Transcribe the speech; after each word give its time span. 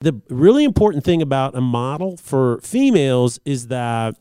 the 0.00 0.18
really 0.30 0.64
important 0.64 1.04
thing 1.04 1.20
about 1.20 1.54
a 1.54 1.60
model 1.60 2.16
for 2.16 2.58
females 2.62 3.38
is 3.44 3.66
that 3.66 4.16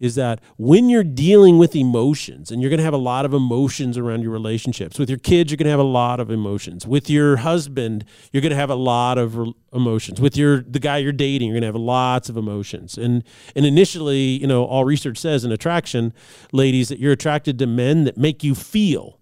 is 0.00 0.16
that 0.16 0.40
when 0.58 0.88
you're 0.88 1.04
dealing 1.04 1.56
with 1.56 1.74
emotions 1.74 2.50
and 2.50 2.60
you're 2.60 2.68
going 2.68 2.78
to 2.78 2.84
have 2.84 2.94
a 2.94 2.98
lot 2.98 3.24
of 3.24 3.32
emotions 3.32 3.96
around 3.96 4.22
your 4.22 4.32
relationships 4.32 4.98
with 4.98 5.08
your 5.08 5.18
kids 5.18 5.50
you're 5.50 5.56
going 5.56 5.66
to 5.66 5.70
have 5.70 5.80
a 5.80 5.82
lot 5.82 6.20
of 6.20 6.30
emotions. 6.30 6.86
With 6.86 7.10
your 7.10 7.38
husband 7.38 8.04
you're 8.32 8.42
going 8.42 8.50
to 8.50 8.56
have 8.56 8.70
a 8.70 8.76
lot 8.76 9.18
of 9.18 9.36
re- 9.36 9.54
emotions. 9.72 10.20
With 10.20 10.36
your 10.36 10.62
the 10.62 10.78
guy 10.78 10.98
you're 10.98 11.12
dating 11.12 11.48
you're 11.48 11.54
going 11.54 11.62
to 11.62 11.68
have 11.68 11.76
lots 11.76 12.28
of 12.28 12.36
emotions. 12.36 12.96
And 12.96 13.24
and 13.56 13.66
initially 13.66 14.38
you 14.40 14.46
know 14.46 14.64
all 14.64 14.84
research 14.84 15.18
says 15.18 15.44
in 15.44 15.50
attraction 15.50 16.12
ladies 16.52 16.88
that 16.90 17.00
you're 17.00 17.12
attracted 17.12 17.58
to 17.58 17.66
men 17.66 18.04
that 18.04 18.16
make 18.16 18.44
you 18.44 18.54
feel 18.54 19.18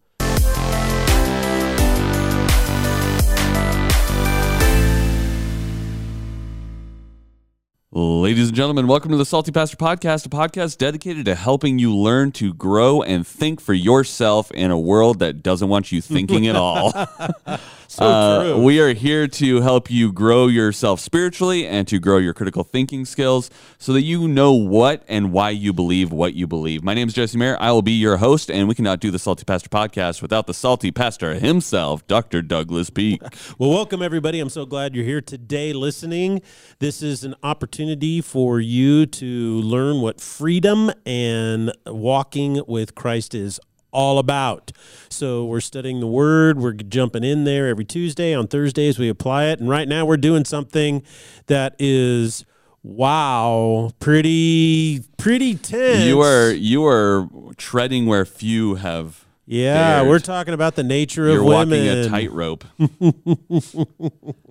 Ladies 7.94 8.48
and 8.48 8.56
gentlemen, 8.56 8.86
welcome 8.86 9.10
to 9.10 9.18
the 9.18 9.26
Salty 9.26 9.52
Pastor 9.52 9.76
Podcast, 9.76 10.24
a 10.24 10.30
podcast 10.30 10.78
dedicated 10.78 11.26
to 11.26 11.34
helping 11.34 11.78
you 11.78 11.94
learn 11.94 12.32
to 12.32 12.54
grow 12.54 13.02
and 13.02 13.26
think 13.26 13.60
for 13.60 13.74
yourself 13.74 14.50
in 14.52 14.70
a 14.70 14.78
world 14.78 15.18
that 15.18 15.42
doesn't 15.42 15.68
want 15.68 15.92
you 15.92 16.00
thinking 16.00 16.46
at 16.46 16.56
all. 16.56 16.94
so 17.92 18.04
Uh, 18.06 18.42
true 18.42 18.62
we 18.62 18.80
are 18.80 18.94
here 18.94 19.28
to 19.28 19.60
help 19.60 19.90
you 19.90 20.12
grow 20.12 20.46
yourself 20.46 20.98
spiritually 20.98 21.66
and 21.66 21.86
to 21.88 21.98
grow 21.98 22.16
your 22.16 22.32
critical 22.32 22.64
thinking 22.64 23.04
skills 23.04 23.50
so 23.76 23.92
that 23.92 24.00
you 24.00 24.26
know 24.26 24.54
what 24.54 25.02
and 25.08 25.30
why 25.30 25.50
you 25.50 25.74
believe 25.74 26.10
what 26.10 26.32
you 26.32 26.46
believe. 26.46 26.82
My 26.82 26.94
name 26.94 27.08
is 27.08 27.14
Jesse 27.14 27.36
Mayer. 27.36 27.56
I 27.60 27.70
will 27.70 27.82
be 27.82 27.92
your 27.92 28.16
host, 28.16 28.50
and 28.50 28.66
we 28.66 28.74
cannot 28.74 29.00
do 29.00 29.10
the 29.10 29.18
Salty 29.18 29.44
Pastor 29.44 29.68
Podcast 29.68 30.22
without 30.22 30.46
the 30.46 30.54
Salty 30.54 30.90
Pastor 30.90 31.34
himself, 31.34 32.06
Dr. 32.06 32.40
Douglas 32.40 32.88
Peak. 32.88 33.20
Well, 33.58 33.70
welcome 33.70 34.02
everybody. 34.02 34.40
I'm 34.40 34.48
so 34.48 34.64
glad 34.64 34.94
you're 34.94 35.04
here 35.04 35.20
today 35.20 35.72
listening. 35.72 36.40
This 36.78 37.02
is 37.02 37.22
an 37.22 37.34
opportunity 37.42 38.20
for 38.20 38.60
you 38.60 39.04
to 39.06 39.60
learn 39.60 40.00
what 40.00 40.20
freedom 40.20 40.90
and 41.04 41.72
walking 41.86 42.62
with 42.66 42.94
Christ 42.94 43.34
is 43.34 43.60
all 43.92 44.18
about. 44.18 44.72
So, 45.08 45.44
we're 45.44 45.60
studying 45.60 46.00
the 46.00 46.06
word, 46.06 46.58
we're 46.58 46.72
jumping 46.72 47.24
in 47.24 47.44
there 47.44 47.68
every 47.68 47.84
Tuesday. 47.84 48.34
On 48.34 48.46
Thursdays, 48.46 48.98
we 48.98 49.08
apply 49.08 49.46
it. 49.46 49.60
And 49.60 49.68
right 49.68 49.86
now, 49.86 50.04
we're 50.04 50.16
doing 50.16 50.44
something 50.44 51.02
that 51.46 51.76
is 51.78 52.44
wow, 52.82 53.90
pretty 54.00 55.04
pretty 55.16 55.54
tense. 55.54 56.04
You 56.04 56.20
are 56.20 56.50
you 56.50 56.84
are 56.86 57.28
treading 57.56 58.06
where 58.06 58.24
few 58.24 58.76
have. 58.76 59.21
Yeah, 59.52 59.96
dared. 59.96 60.08
we're 60.08 60.18
talking 60.18 60.54
about 60.54 60.76
the 60.76 60.82
nature 60.82 61.26
You're 61.28 61.40
of 61.40 61.44
women. 61.44 61.84
You're 61.84 61.94
walking 61.96 62.06
a 62.06 62.08
tightrope. 62.08 62.64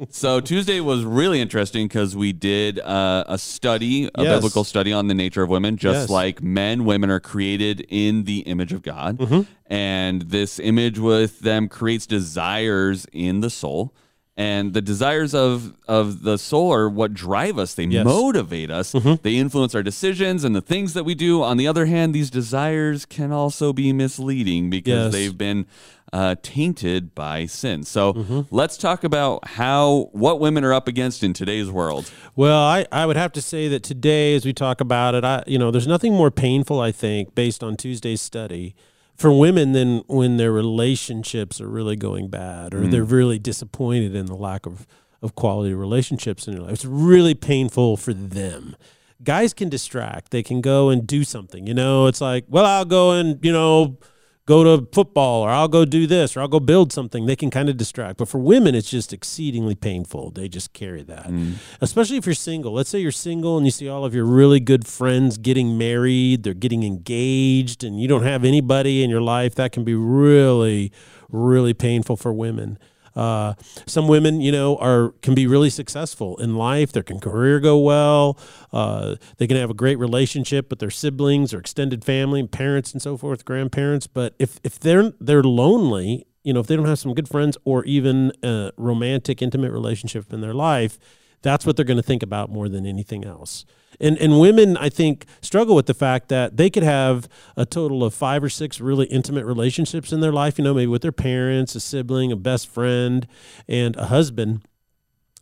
so 0.09 0.39
Tuesday 0.41 0.79
was 0.79 1.03
really 1.03 1.41
interesting 1.41 1.87
because 1.87 2.15
we 2.15 2.33
did 2.33 2.79
uh, 2.79 3.23
a 3.27 3.37
study, 3.37 4.05
a 4.13 4.23
Yes. 4.23 4.35
biblical 4.37 4.63
study 4.63 4.93
on 4.93 5.07
the 5.07 5.13
nature 5.15 5.41
of 5.43 5.49
women. 5.49 5.77
Just 5.77 6.01
Yes. 6.01 6.09
like 6.09 6.43
men, 6.43 6.85
women 6.85 7.09
are 7.09 7.19
created 7.19 7.85
in 7.89 8.25
the 8.25 8.39
image 8.41 8.73
of 8.73 8.83
God, 8.83 9.17
Mm-hmm. 9.17 9.41
and 9.73 10.21
this 10.23 10.59
image 10.59 10.99
with 10.99 11.39
them 11.39 11.67
creates 11.67 12.05
desires 12.05 13.07
in 13.11 13.39
the 13.41 13.49
soul. 13.49 13.93
And 14.41 14.73
the 14.73 14.81
desires 14.93 15.33
of, 15.35 15.73
of 15.87 16.05
the 16.23 16.37
soul 16.37 16.73
are 16.73 16.89
what 16.99 17.13
drive 17.13 17.57
us. 17.63 17.73
They 17.75 17.83
Yes. 17.85 18.05
Mm-hmm. 18.05 18.21
motivate 18.25 18.71
us. 18.79 18.87
They 19.25 19.35
influence 19.45 19.73
our 19.75 19.83
decisions 19.83 20.43
and 20.45 20.55
the 20.55 20.61
things 20.73 20.93
that 20.95 21.03
we 21.09 21.15
do. 21.15 21.43
On 21.43 21.57
the 21.57 21.67
other 21.67 21.85
hand, 21.85 22.07
these 22.15 22.29
desires 22.29 23.05
can 23.05 23.31
also 23.31 23.73
be 23.73 23.93
misleading 23.93 24.69
because 24.69 25.05
Yes. 25.05 25.13
they've 25.13 25.37
been 25.37 25.65
uh, 26.13 26.35
tainted 26.41 27.13
by 27.15 27.45
sin. 27.45 27.83
So 27.83 28.13
Mm-hmm. 28.13 28.41
let's 28.61 28.77
talk 28.77 29.03
about 29.03 29.47
how 29.61 30.09
what 30.23 30.39
women 30.45 30.63
are 30.65 30.73
up 30.73 30.87
against 30.87 31.23
in 31.23 31.31
today's 31.33 31.69
world. 31.69 32.11
Well, 32.35 32.59
I, 32.59 32.85
I 32.91 33.05
would 33.05 33.17
have 33.17 33.31
to 33.33 33.41
say 33.41 33.67
that 33.69 33.83
today, 33.83 34.35
as 34.35 34.43
we 34.45 34.53
talk 34.53 34.81
about 34.81 35.15
it, 35.15 35.23
I 35.23 35.43
you 35.47 35.57
know, 35.59 35.71
there's 35.71 35.87
nothing 35.95 36.13
more 36.21 36.31
painful, 36.31 36.79
I 36.89 36.91
think, 36.91 37.33
based 37.35 37.63
on 37.63 37.75
Tuesday's 37.77 38.21
study, 38.21 38.75
for 39.21 39.31
women 39.31 39.71
than 39.73 39.99
when 40.07 40.37
their 40.37 40.51
relationships 40.51 41.61
are 41.61 41.67
really 41.67 41.95
going 41.95 42.27
bad 42.27 42.73
or 42.73 42.87
they're 42.87 43.05
mm. 43.05 43.11
really 43.11 43.39
disappointed 43.39 44.15
in 44.15 44.25
the 44.25 44.35
lack 44.35 44.65
of, 44.65 44.87
of 45.21 45.35
quality 45.35 45.73
relationships 45.73 46.47
in 46.47 46.55
their 46.55 46.63
life. 46.63 46.73
It's 46.73 46.85
really 46.85 47.35
painful 47.35 47.97
for 47.97 48.13
them. 48.13 48.75
Guys 49.23 49.53
can 49.53 49.69
distract. 49.69 50.31
They 50.31 50.41
can 50.41 50.59
go 50.59 50.89
and 50.89 51.05
do 51.05 51.23
something. 51.23 51.67
You 51.67 51.75
know, 51.75 52.07
it's 52.07 52.19
like, 52.19 52.45
well, 52.47 52.65
I'll 52.65 52.85
go 52.85 53.11
and, 53.11 53.37
you 53.45 53.51
know, 53.51 53.97
go 54.45 54.63
to 54.63 54.87
football 54.91 55.41
or 55.43 55.49
I'll 55.49 55.67
go 55.67 55.85
do 55.85 56.07
this 56.07 56.35
or 56.35 56.41
I'll 56.41 56.47
go 56.47 56.59
build 56.59 56.91
something. 56.91 57.25
They 57.25 57.35
can 57.35 57.49
kind 57.49 57.69
of 57.69 57.77
distract. 57.77 58.17
But 58.17 58.27
for 58.27 58.39
women, 58.39 58.75
it's 58.75 58.89
just 58.89 59.13
exceedingly 59.13 59.75
painful. 59.75 60.31
They 60.31 60.47
just 60.47 60.73
carry 60.73 61.03
that. 61.03 61.27
Mm. 61.27 61.55
Especially 61.79 62.17
if 62.17 62.25
you're 62.25 62.35
single. 62.35 62.73
Let's 62.73 62.89
say 62.89 62.99
you're 62.99 63.11
single 63.11 63.57
and 63.57 63.65
you 63.65 63.71
see 63.71 63.87
all 63.87 64.03
of 64.03 64.15
your 64.15 64.25
really 64.25 64.59
good 64.59 64.87
friends 64.87 65.37
getting 65.37 65.77
married, 65.77 66.43
they're 66.43 66.53
getting 66.53 66.83
engaged, 66.83 67.83
and 67.83 67.99
you 68.01 68.07
don't 68.07 68.23
have 68.23 68.43
anybody 68.43 69.03
in 69.03 69.09
your 69.09 69.21
life. 69.21 69.55
That 69.55 69.71
can 69.71 69.83
be 69.83 69.95
really, 69.95 70.91
really 71.29 71.73
painful 71.73 72.17
for 72.17 72.33
women. 72.33 72.79
Uh, 73.15 73.53
some 73.85 74.07
women, 74.07 74.41
you 74.41 74.51
know, 74.51 74.77
are 74.77 75.13
can 75.21 75.35
be 75.35 75.47
really 75.47 75.69
successful 75.69 76.37
in 76.37 76.55
life. 76.55 76.91
Their 76.91 77.03
can 77.03 77.19
career 77.19 77.59
go 77.59 77.77
well. 77.79 78.37
Uh, 78.71 79.15
they 79.37 79.47
can 79.47 79.57
have 79.57 79.69
a 79.69 79.75
great 79.75 79.99
relationship 79.99 80.69
with 80.69 80.79
their 80.79 80.91
siblings 80.91 81.53
or 81.53 81.59
extended 81.59 82.03
family, 82.05 82.45
parents, 82.47 82.93
and 82.93 83.01
so 83.01 83.17
forth, 83.17 83.45
grandparents. 83.45 84.07
But 84.07 84.35
if 84.39 84.59
if 84.63 84.79
they're 84.79 85.11
they're 85.19 85.43
lonely, 85.43 86.25
you 86.43 86.53
know, 86.53 86.61
if 86.61 86.67
they 86.67 86.75
don't 86.75 86.87
have 86.87 86.99
some 86.99 87.13
good 87.13 87.27
friends 87.27 87.57
or 87.65 87.83
even 87.85 88.31
a 88.43 88.71
romantic, 88.77 89.41
intimate 89.41 89.71
relationship 89.71 90.31
in 90.33 90.41
their 90.41 90.53
life, 90.53 90.97
that's 91.41 91.65
what 91.65 91.75
they're 91.75 91.85
going 91.85 91.97
to 91.97 92.03
think 92.03 92.23
about 92.23 92.49
more 92.49 92.69
than 92.69 92.85
anything 92.85 93.25
else. 93.25 93.65
And 93.99 94.17
and 94.17 94.39
women, 94.39 94.77
I 94.77 94.89
think, 94.89 95.25
struggle 95.41 95.75
with 95.75 95.85
the 95.85 95.93
fact 95.93 96.29
that 96.29 96.57
they 96.57 96.69
could 96.69 96.83
have 96.83 97.27
a 97.55 97.65
total 97.65 98.03
of 98.03 98.13
five 98.13 98.43
or 98.43 98.49
six 98.49 98.79
really 98.79 99.05
intimate 99.07 99.45
relationships 99.45 100.11
in 100.11 100.21
their 100.21 100.31
life. 100.31 100.57
You 100.57 100.63
know, 100.63 100.73
maybe 100.73 100.87
with 100.87 101.01
their 101.01 101.11
parents, 101.11 101.75
a 101.75 101.79
sibling, 101.79 102.31
a 102.31 102.35
best 102.35 102.67
friend, 102.67 103.27
and 103.67 103.95
a 103.97 104.05
husband. 104.05 104.61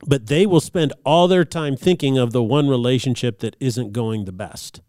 But 0.06 0.28
they 0.28 0.46
will 0.46 0.62
spend 0.62 0.94
all 1.06 1.28
their 1.28 1.46
time 1.46 1.76
thinking 1.76 2.18
of 2.18 2.32
the 2.32 2.44
one 2.44 2.70
relationship 2.70 3.40
that 3.40 3.56
isn't 3.60 3.92
going 3.92 4.26
the 4.26 4.32
best. 4.32 4.82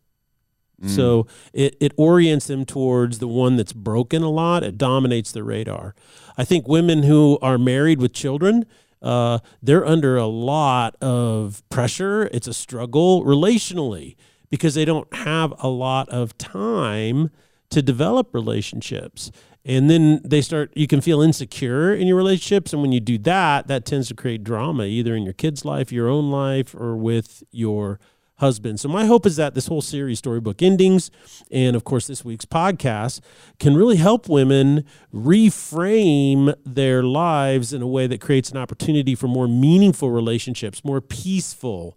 Mm. 0.83 0.89
So 0.89 1.27
it, 1.53 1.77
it 1.81 1.93
orients 1.97 2.47
them 2.47 2.65
towards 2.65 3.19
the 3.19 3.29
one 3.29 3.57
that's 3.57 3.73
broken 3.73 4.23
a 4.23 4.31
lot. 4.31 4.63
It 4.63 4.79
dominates 4.79 5.33
the 5.33 5.43
radar. 5.45 5.95
I 6.39 6.45
think 6.45 6.67
women 6.69 7.03
who 7.03 7.39
are 7.43 7.59
married 7.59 8.01
with 8.01 8.13
children, 8.13 8.67
uh, 9.03 9.39
they're 9.63 9.87
under 9.87 10.17
a 10.17 10.27
lot 10.27 10.97
of 11.03 11.63
pressure. 11.69 12.29
It's 12.33 12.47
a 12.47 12.55
struggle 12.55 13.25
relationally 13.25 14.17
because 14.51 14.75
they 14.75 14.85
don't 14.85 15.13
have 15.15 15.55
a 15.59 15.69
lot 15.69 16.09
of 16.09 16.37
time 16.39 17.31
to 17.71 17.83
develop 17.83 18.35
relationships. 18.35 19.31
And 19.65 19.91
then 19.91 20.21
they 20.25 20.41
start, 20.41 20.73
you 20.75 20.87
can 20.87 21.01
feel 21.01 21.21
insecure 21.21 21.95
in 21.95 22.07
your 22.07 22.17
relationships. 22.17 22.73
And 22.73 22.83
when 22.83 22.93
you 22.93 23.01
do 23.01 23.19
that, 23.19 23.69
that 23.69 23.85
tends 23.85 24.09
to 24.09 24.15
create 24.15 24.43
drama 24.43 24.85
either 24.85 25.15
in 25.15 25.23
your 25.23 25.35
kid's 25.35 25.65
life, 25.65 25.93
your 25.93 26.09
own 26.09 26.31
life, 26.31 26.75
or 26.75 26.97
with 26.97 27.43
your 27.51 28.01
husband. 28.41 28.81
So 28.81 28.89
my 28.89 29.07
hope 29.07 29.25
is 29.27 29.37
that 29.37 29.55
this 29.55 29.69
whole 29.69 29.83
series, 29.83 30.19
Storybook 30.19 30.63
Endings, 30.63 31.11
and 31.51 31.77
of 31.77 31.85
course 31.85 32.07
this 32.07 32.25
week's 32.25 32.45
podcast, 32.45 33.21
can 33.59 33.77
really 33.77 33.97
help 33.97 34.29
women 34.29 34.85
reframe 35.15 36.55
their 36.65 37.03
lives 37.03 37.73
in 37.73 37.83
a 37.83 37.87
way 37.87 38.07
that 38.07 38.21
creates 38.21 38.51
an 38.51 38.57
opportunity 38.57 39.15
for 39.15 39.29
more 39.29 39.47
meaningful 39.47 40.11
relationships, 40.11 40.85
more 40.85 41.01
peaceful, 41.01 41.97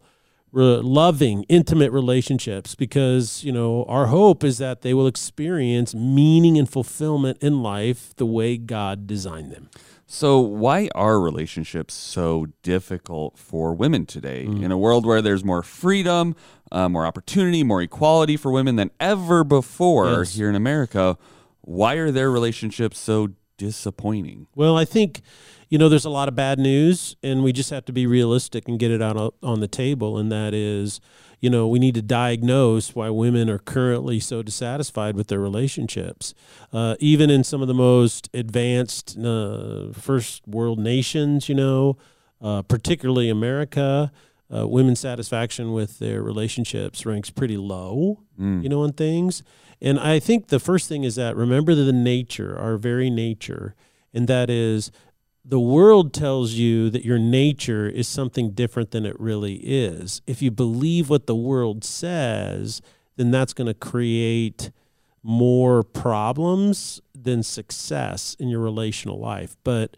loving, 0.52 1.44
intimate 1.50 1.92
relationships. 1.92 2.76
Because 2.76 3.44
you 3.44 3.52
know 3.52 3.86
our 3.86 4.08
hope 4.08 4.44
is 4.44 4.58
that 4.60 4.82
they 4.82 4.94
will 4.94 5.08
experience 5.08 5.96
meaning 5.96 6.58
and 6.58 6.70
fulfillment 6.70 7.38
in 7.42 7.64
life 7.64 8.14
the 8.18 8.26
way 8.26 8.58
God 8.58 9.08
designed 9.08 9.52
them. 9.52 9.70
So 10.14 10.40
why 10.40 10.90
are 10.94 11.20
relationships 11.20 11.96
so 11.96 12.46
difficult 12.62 13.36
for 13.36 13.74
women 13.74 14.06
today 14.06 14.46
Mm. 14.48 14.62
in 14.64 14.72
a 14.72 14.78
world 14.78 15.08
where 15.08 15.24
there's 15.24 15.44
more 15.44 15.64
freedom, 15.64 16.36
uh, 16.72 16.88
more 16.88 17.04
opportunity, 17.08 17.64
more 17.64 17.82
equality 17.82 18.38
for 18.38 18.52
women 18.52 18.76
than 18.76 18.92
ever 19.00 19.44
before 19.44 20.12
Yes. 20.20 20.36
here 20.36 20.50
in 20.50 20.56
America? 20.56 21.18
Why 21.62 21.96
are 21.96 22.12
their 22.12 22.30
relationships 22.30 23.00
so 23.00 23.30
disappointing? 23.58 24.46
Well, 24.56 24.78
I 24.78 24.86
think, 24.86 25.22
you 25.74 25.80
know, 25.80 25.90
there's 25.90 26.06
a 26.06 26.10
lot 26.12 26.28
of 26.28 26.36
bad 26.36 26.60
news, 26.60 27.16
and 27.24 27.44
we 27.44 27.52
just 27.52 27.72
have 27.72 27.84
to 27.84 27.92
be 27.92 28.06
realistic 28.06 28.68
and 28.68 28.78
get 28.78 28.92
it 28.92 29.02
out 29.02 29.34
on 29.42 29.60
the 29.60 29.68
table. 29.68 30.20
And 30.20 30.32
that 30.32 30.54
is, 30.54 31.02
you 31.40 31.50
know, 31.50 31.68
we 31.68 31.80
need 31.80 31.96
to 31.96 32.02
diagnose 32.04 32.94
why 32.94 33.10
women 33.10 33.50
are 33.50 33.58
currently 33.58 34.20
so 34.20 34.44
dissatisfied 34.44 35.16
with 35.16 35.30
their 35.30 35.40
relationships. 35.40 36.36
Uh, 36.72 36.96
even 37.00 37.32
in 37.32 37.44
some 37.44 37.64
of 37.64 37.68
the 37.68 37.74
most 37.74 38.30
advanced 38.36 39.18
uh, 39.18 39.92
first 39.94 40.48
world 40.48 40.78
nations, 40.78 41.50
you 41.50 41.56
know, 41.56 41.98
uh, 42.40 42.62
particularly 42.62 43.32
America, 43.32 44.12
uh, 44.56 44.68
women's 44.68 45.00
satisfaction 45.00 45.74
with 45.74 45.98
their 45.98 46.22
relationships 46.22 47.04
ranks 47.04 47.32
pretty 47.32 47.58
low, 47.58 48.20
you 48.62 48.70
know, 48.70 48.84
on 48.84 48.94
things. 48.94 49.42
And 49.82 50.00
I 50.00 50.20
think 50.20 50.50
the 50.50 50.60
first 50.60 50.88
thing 50.88 51.04
is 51.04 51.16
that 51.16 51.36
remember 51.36 51.74
the 51.74 51.92
nature, 51.92 52.56
our 52.60 52.78
very 52.78 53.10
nature, 53.10 53.74
and 54.14 54.28
that 54.28 54.52
is 54.52 54.92
the 55.46 55.60
world 55.60 56.14
tells 56.14 56.54
you 56.54 56.90
that 56.90 57.04
your 57.04 57.20
nature 57.20 57.88
is 57.88 58.08
something 58.08 58.52
different 58.52 58.92
than 58.92 59.06
it 59.06 59.20
really 59.20 59.56
is. 59.56 60.22
If 60.26 60.42
you 60.42 60.52
believe 60.52 61.10
what 61.10 61.28
the 61.28 61.36
world 61.36 61.84
says, 61.84 62.82
then 63.18 63.32
that's 63.32 63.54
going 63.54 63.68
to 63.68 63.74
create 63.74 64.72
more 65.22 65.84
problems 65.84 67.02
than 67.14 67.44
success 67.44 68.36
in 68.40 68.48
your 68.48 68.62
relational 68.62 69.20
life. 69.20 69.56
But 69.64 69.98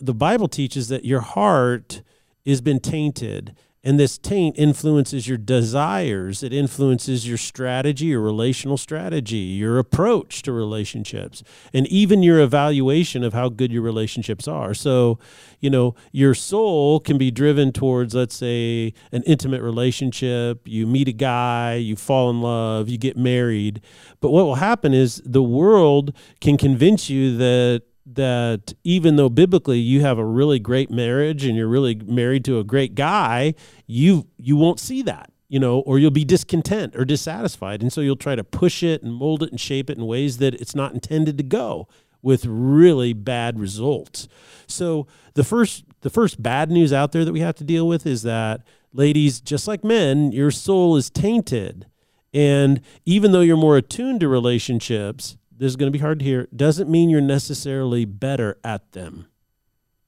the 0.00 0.14
Bible 0.14 0.48
teaches 0.48 0.88
that 0.88 1.04
your 1.04 1.20
heart 1.20 2.02
has 2.46 2.60
been 2.60 2.80
tainted 2.80 3.56
and 3.84 4.00
this 4.00 4.16
taint 4.16 4.58
influences 4.58 5.28
your 5.28 5.36
desires. 5.36 6.42
It 6.42 6.54
influences 6.54 7.28
your 7.28 7.36
strategy, 7.36 8.06
your 8.06 8.22
relational 8.22 8.78
strategy, 8.78 9.36
your 9.36 9.78
approach 9.78 10.40
to 10.42 10.52
relationships, 10.52 11.42
and 11.74 11.86
even 11.88 12.22
your 12.22 12.40
evaluation 12.40 13.22
of 13.22 13.34
how 13.34 13.50
good 13.50 13.70
your 13.70 13.82
relationships 13.82 14.48
are. 14.48 14.72
So, 14.72 15.18
you 15.60 15.68
know, 15.68 15.94
your 16.12 16.34
soul 16.34 16.98
can 16.98 17.18
be 17.18 17.30
driven 17.30 17.72
towards, 17.72 18.14
let's 18.14 18.34
say, 18.34 18.94
an 19.12 19.22
intimate 19.24 19.60
relationship. 19.60 20.66
You 20.66 20.86
meet 20.86 21.08
a 21.08 21.12
guy, 21.12 21.74
you 21.74 21.94
fall 21.94 22.30
in 22.30 22.40
love, 22.40 22.88
you 22.88 22.96
get 22.96 23.18
married. 23.18 23.82
But 24.20 24.30
what 24.30 24.46
will 24.46 24.56
happen 24.56 24.94
is 24.94 25.20
the 25.26 25.42
world 25.42 26.14
can 26.40 26.56
convince 26.56 27.10
you 27.10 27.36
that 27.36 27.82
that 28.06 28.74
even 28.84 29.16
though 29.16 29.28
biblically 29.28 29.78
you 29.78 30.02
have 30.02 30.18
a 30.18 30.24
really 30.24 30.58
great 30.58 30.90
marriage 30.90 31.44
and 31.44 31.56
you're 31.56 31.68
really 31.68 31.94
married 31.94 32.44
to 32.44 32.58
a 32.58 32.64
great 32.64 32.94
guy, 32.94 33.54
you 33.86 34.26
you 34.36 34.56
won't 34.56 34.78
see 34.78 35.02
that, 35.02 35.32
you 35.48 35.58
know, 35.58 35.80
or 35.80 35.98
you'll 35.98 36.10
be 36.10 36.24
discontent 36.24 36.94
or 36.96 37.04
dissatisfied. 37.04 37.80
And 37.82 37.92
so 37.92 38.00
you'll 38.00 38.16
try 38.16 38.34
to 38.34 38.44
push 38.44 38.82
it 38.82 39.02
and 39.02 39.14
mold 39.14 39.42
it 39.42 39.50
and 39.50 39.60
shape 39.60 39.88
it 39.88 39.96
in 39.96 40.06
ways 40.06 40.38
that 40.38 40.54
it's 40.54 40.74
not 40.74 40.92
intended 40.92 41.38
to 41.38 41.44
go 41.44 41.88
with 42.20 42.46
really 42.46 43.12
bad 43.12 43.58
results. 43.58 44.28
So 44.66 45.06
the 45.34 45.44
first 45.44 45.84
the 46.02 46.10
first 46.10 46.42
bad 46.42 46.70
news 46.70 46.92
out 46.92 47.12
there 47.12 47.24
that 47.24 47.32
we 47.32 47.40
have 47.40 47.56
to 47.56 47.64
deal 47.64 47.88
with 47.88 48.06
is 48.06 48.22
that 48.22 48.62
ladies, 48.92 49.40
just 49.40 49.66
like 49.66 49.84
men, 49.84 50.32
your 50.32 50.50
soul 50.50 50.96
is 50.96 51.10
tainted. 51.10 51.86
And 52.32 52.80
even 53.04 53.32
though 53.32 53.40
you're 53.40 53.56
more 53.56 53.76
attuned 53.76 54.20
to 54.20 54.28
relationships, 54.28 55.36
this 55.64 55.72
is 55.72 55.76
going 55.76 55.90
to 55.90 55.96
be 55.96 56.02
hard 56.02 56.18
to 56.18 56.24
hear, 56.24 56.46
doesn't 56.54 56.90
mean 56.90 57.08
you're 57.08 57.20
necessarily 57.22 58.04
better 58.04 58.58
at 58.62 58.92
them. 58.92 59.26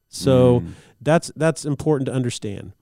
So 0.08 0.60
mm. 0.60 0.72
that's 1.00 1.32
that's 1.34 1.64
important 1.64 2.06
to 2.06 2.12
understand. 2.12 2.72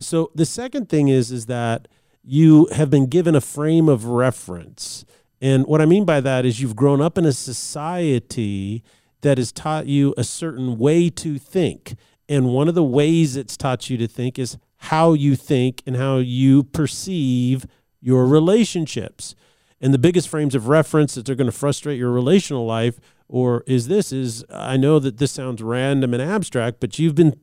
So 0.00 0.30
the 0.34 0.46
second 0.46 0.88
thing 0.88 1.08
is 1.08 1.30
is 1.30 1.46
that 1.46 1.88
you 2.24 2.68
have 2.72 2.88
been 2.88 3.06
given 3.06 3.34
a 3.34 3.40
frame 3.40 3.88
of 3.88 4.06
reference. 4.06 5.04
And 5.40 5.66
what 5.66 5.80
I 5.80 5.86
mean 5.86 6.04
by 6.04 6.20
that 6.20 6.46
is 6.46 6.60
you've 6.60 6.76
grown 6.76 7.00
up 7.00 7.18
in 7.18 7.26
a 7.26 7.32
society 7.32 8.82
that 9.20 9.38
has 9.38 9.52
taught 9.52 9.86
you 9.86 10.14
a 10.16 10.24
certain 10.24 10.78
way 10.78 11.10
to 11.10 11.38
think. 11.38 11.96
And 12.28 12.48
one 12.48 12.68
of 12.68 12.74
the 12.74 12.84
ways 12.84 13.36
it's 13.36 13.56
taught 13.56 13.90
you 13.90 13.98
to 13.98 14.06
think 14.06 14.38
is 14.38 14.56
how 14.76 15.12
you 15.12 15.36
think 15.36 15.82
and 15.86 15.96
how 15.96 16.18
you 16.18 16.62
perceive 16.62 17.66
your 18.00 18.26
relationships 18.26 19.34
and 19.82 19.92
the 19.92 19.98
biggest 19.98 20.28
frames 20.28 20.54
of 20.54 20.68
reference 20.68 21.14
that 21.14 21.26
they're 21.26 21.34
going 21.34 21.50
to 21.50 21.52
frustrate 21.52 21.98
your 21.98 22.10
relational 22.10 22.64
life 22.64 22.98
or 23.28 23.64
is 23.66 23.88
this 23.88 24.12
is 24.12 24.44
i 24.50 24.76
know 24.76 24.98
that 24.98 25.18
this 25.18 25.32
sounds 25.32 25.62
random 25.62 26.14
and 26.14 26.22
abstract 26.22 26.80
but 26.80 26.98
you've 26.98 27.14
been 27.14 27.34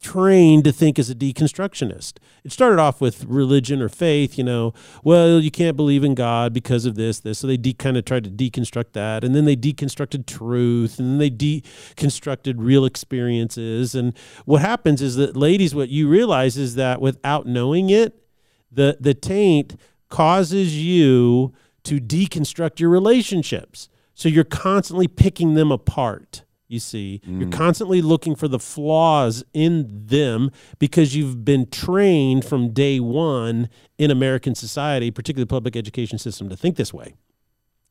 trained 0.00 0.64
to 0.64 0.72
think 0.72 0.98
as 0.98 1.08
a 1.10 1.14
deconstructionist. 1.14 2.18
It 2.44 2.52
started 2.52 2.78
off 2.78 3.00
with 3.00 3.24
religion 3.24 3.80
or 3.80 3.88
faith 3.88 4.38
you 4.38 4.44
know 4.44 4.72
well 5.02 5.40
you 5.40 5.50
can't 5.50 5.76
believe 5.76 6.04
in 6.04 6.14
god 6.14 6.52
because 6.52 6.84
of 6.84 6.94
this 6.94 7.20
this. 7.20 7.38
So 7.40 7.46
they 7.46 7.56
de- 7.56 7.72
kind 7.72 7.96
of 7.96 8.04
tried 8.04 8.24
to 8.24 8.30
deconstruct 8.30 8.92
that 8.92 9.24
and 9.24 9.34
then 9.34 9.46
they 9.46 9.56
deconstructed 9.56 10.26
truth 10.26 10.98
and 10.98 11.08
then 11.08 11.18
they 11.18 11.30
deconstructed 11.30 12.54
real 12.58 12.84
experiences. 12.84 13.94
And 13.94 14.16
what 14.44 14.60
happens 14.60 15.02
is 15.02 15.16
that 15.16 15.36
ladies 15.36 15.74
what 15.74 15.88
you 15.88 16.08
realize 16.08 16.56
is 16.56 16.74
that 16.74 17.00
without 17.00 17.46
knowing 17.46 17.90
it 17.90 18.26
the 18.70 18.98
the 19.00 19.14
taint 19.14 19.76
causes 20.08 20.80
you 20.80 21.52
to 21.86 22.00
deconstruct 22.00 22.80
your 22.80 22.90
relationships. 22.90 23.88
So 24.14 24.28
you're 24.28 24.44
constantly 24.44 25.08
picking 25.08 25.54
them 25.54 25.70
apart. 25.70 26.44
You 26.68 26.80
see, 26.80 27.20
mm. 27.26 27.40
you're 27.40 27.50
constantly 27.50 28.02
looking 28.02 28.34
for 28.34 28.48
the 28.48 28.58
flaws 28.58 29.44
in 29.54 30.06
them 30.06 30.50
because 30.78 31.14
you've 31.14 31.44
been 31.44 31.70
trained 31.70 32.44
from 32.44 32.72
day 32.72 32.98
one 32.98 33.68
in 33.98 34.10
American 34.10 34.54
society, 34.54 35.10
particularly 35.10 35.44
the 35.44 35.54
public 35.54 35.76
education 35.76 36.18
system, 36.18 36.48
to 36.48 36.56
think 36.56 36.76
this 36.76 36.92
way. 36.92 37.14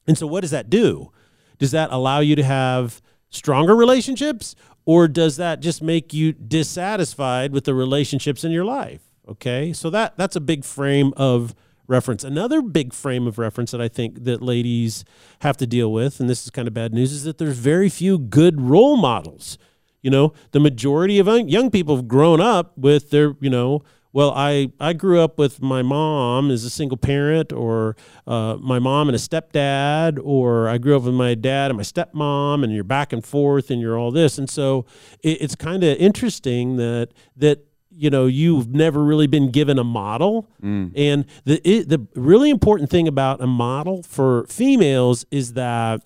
And 0.08 0.18
so, 0.18 0.28
what 0.28 0.42
does 0.42 0.52
that 0.52 0.70
do? 0.70 1.12
Does 1.58 1.72
that 1.72 1.92
allow 1.92 2.20
you 2.20 2.36
to 2.36 2.44
have 2.44 3.02
stronger 3.30 3.76
relationships, 3.76 4.56
or 4.86 5.08
does 5.08 5.38
that 5.38 5.62
just 5.62 5.82
make 5.82 6.14
you 6.14 6.34
dissatisfied 6.34 7.54
with 7.54 7.64
the 7.64 7.74
relationships 7.74 8.44
in 8.44 8.52
your 8.52 8.66
life? 8.66 9.02
Okay, 9.28 9.72
so 9.74 9.90
that 9.90 10.18
that's 10.18 10.36
a 10.36 10.42
big 10.42 10.66
frame 10.66 11.14
of 11.16 11.56
reference. 11.88 12.24
Another 12.24 12.62
big 12.62 12.94
frame 12.94 13.28
of 13.28 13.38
reference 13.38 13.72
that 13.72 13.82
I 13.82 13.88
think 13.88 14.24
that 14.24 14.42
ladies 14.42 15.06
have 15.40 15.58
to 15.58 15.68
deal 15.68 15.92
with, 15.92 16.20
and 16.20 16.30
this 16.30 16.44
is 16.44 16.50
kind 16.50 16.68
of 16.68 16.74
bad 16.74 16.94
news, 16.94 17.12
is 17.12 17.24
that 17.24 17.38
there's 17.38 17.58
very 17.58 17.90
few 17.90 18.18
good 18.18 18.62
role 18.62 18.98
models. 18.98 19.58
You 20.02 20.12
know, 20.12 20.34
the 20.52 20.60
majority 20.60 21.20
of 21.20 21.28
young 21.28 21.72
people 21.72 21.96
have 21.96 22.08
grown 22.08 22.40
up 22.40 22.78
with 22.78 23.10
their, 23.10 23.36
you 23.40 23.50
know, 23.50 23.82
well, 24.14 24.32
I, 24.34 24.72
I 24.80 24.94
grew 24.94 25.20
up 25.20 25.38
with 25.38 25.62
my 25.62 25.82
mom 25.82 26.50
as 26.50 26.64
a 26.64 26.70
single 26.70 26.96
parent, 26.96 27.52
or 27.52 27.98
uh, 28.26 28.56
my 28.62 28.80
mom 28.80 29.10
and 29.10 29.16
a 29.16 29.20
stepdad, 29.20 30.20
or 30.24 30.70
I 30.70 30.78
grew 30.78 30.96
up 30.96 31.04
with 31.04 31.14
my 31.14 31.36
dad 31.36 31.70
and 31.70 31.76
my 31.76 31.84
stepmom, 31.84 32.64
and 32.64 32.72
you're 32.72 32.86
back 32.86 33.12
and 33.12 33.26
forth, 33.26 33.70
and 33.70 33.82
you're 33.82 34.00
all 34.00 34.12
this, 34.12 34.38
and 34.38 34.50
so 34.50 34.86
it, 35.22 35.42
it's 35.42 35.56
kind 35.56 35.84
of 35.84 35.98
interesting 35.98 36.78
that 36.78 37.10
that 37.36 37.66
you 37.96 38.10
know 38.10 38.26
you've 38.26 38.74
never 38.74 39.04
really 39.04 39.28
been 39.28 39.52
given 39.52 39.80
a 39.80 39.84
model. 39.84 40.50
Mm. 40.62 40.92
and 40.96 41.26
the 41.46 41.62
it, 41.68 41.90
the 41.90 42.06
really 42.16 42.50
important 42.50 42.90
thing 42.90 43.08
about 43.08 43.42
a 43.42 43.48
model 43.48 44.04
for 44.04 44.46
females 44.48 45.26
is 45.32 45.54
that 45.54 46.02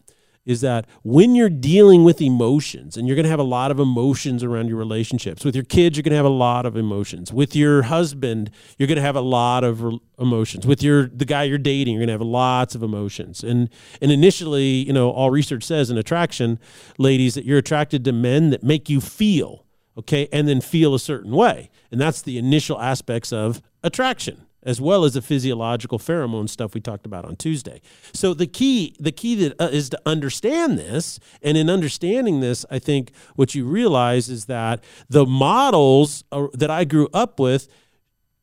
is 0.45 0.61
that 0.61 0.87
when 1.03 1.35
you're 1.35 1.47
dealing 1.49 2.03
with 2.03 2.21
emotions 2.21 2.97
and 2.97 3.07
you're 3.07 3.15
going 3.15 3.23
to 3.25 3.29
have 3.29 3.39
a 3.39 3.43
lot 3.43 3.69
of 3.69 3.79
emotions 3.79 4.43
around 4.43 4.67
your 4.67 4.77
relationships 4.77 5.45
with 5.45 5.53
your 5.53 5.63
kids 5.63 5.95
you're 5.95 6.01
going 6.01 6.11
to 6.11 6.17
have 6.17 6.25
a 6.25 6.29
lot 6.29 6.65
of 6.65 6.75
emotions. 6.75 7.31
With 7.31 7.55
your 7.55 7.83
husband 7.83 8.49
you're 8.77 8.87
going 8.87 8.95
to 8.95 9.01
have 9.03 9.15
a 9.15 9.21
lot 9.21 9.63
of 9.63 9.83
re- 9.83 9.99
emotions. 10.17 10.65
With 10.65 10.81
your 10.81 11.07
the 11.07 11.25
guy 11.25 11.43
you're 11.43 11.59
dating 11.59 11.93
you're 11.93 12.01
going 12.01 12.07
to 12.07 12.13
have 12.13 12.21
lots 12.21 12.73
of 12.73 12.81
emotions. 12.81 13.43
And 13.43 13.69
and 14.01 14.11
initially 14.11 14.85
you 14.87 14.93
know 14.93 15.11
all 15.11 15.29
research 15.29 15.63
says 15.63 15.91
in 15.91 15.97
attraction 15.97 16.59
ladies 16.97 17.35
that 17.35 17.45
you're 17.45 17.59
attracted 17.59 18.03
to 18.05 18.11
men 18.11 18.49
that 18.49 18.63
make 18.63 18.89
you 18.89 19.01
feel 19.01 19.65
okay, 19.99 20.27
and 20.31 20.47
then 20.47 20.61
feel 20.61 20.95
a 20.95 20.99
certain 20.99 21.31
way. 21.31 21.69
And 21.91 21.99
that's 21.99 22.21
the 22.21 22.37
initial 22.37 22.79
aspects 22.81 23.31
of 23.31 23.61
attraction 23.83 24.45
as 24.63 24.81
well 24.81 25.05
as 25.05 25.13
the 25.13 25.21
physiological 25.21 25.97
pheromone 25.97 26.49
stuff 26.49 26.73
we 26.73 26.81
talked 26.81 27.05
about 27.05 27.25
on 27.25 27.35
Tuesday. 27.35 27.81
So 28.13 28.33
the 28.33 28.47
key 28.47 28.95
the 28.99 29.11
key 29.11 29.35
that 29.35 29.61
uh, 29.61 29.69
is 29.71 29.89
to 29.89 30.01
understand 30.05 30.77
this 30.77 31.19
and 31.41 31.57
in 31.57 31.69
understanding 31.69 32.41
this 32.41 32.65
I 32.69 32.79
think 32.79 33.11
what 33.35 33.55
you 33.55 33.65
realize 33.65 34.29
is 34.29 34.45
that 34.45 34.83
the 35.09 35.25
models 35.25 36.23
uh, 36.31 36.47
that 36.53 36.69
I 36.69 36.83
grew 36.83 37.07
up 37.13 37.39
with 37.39 37.67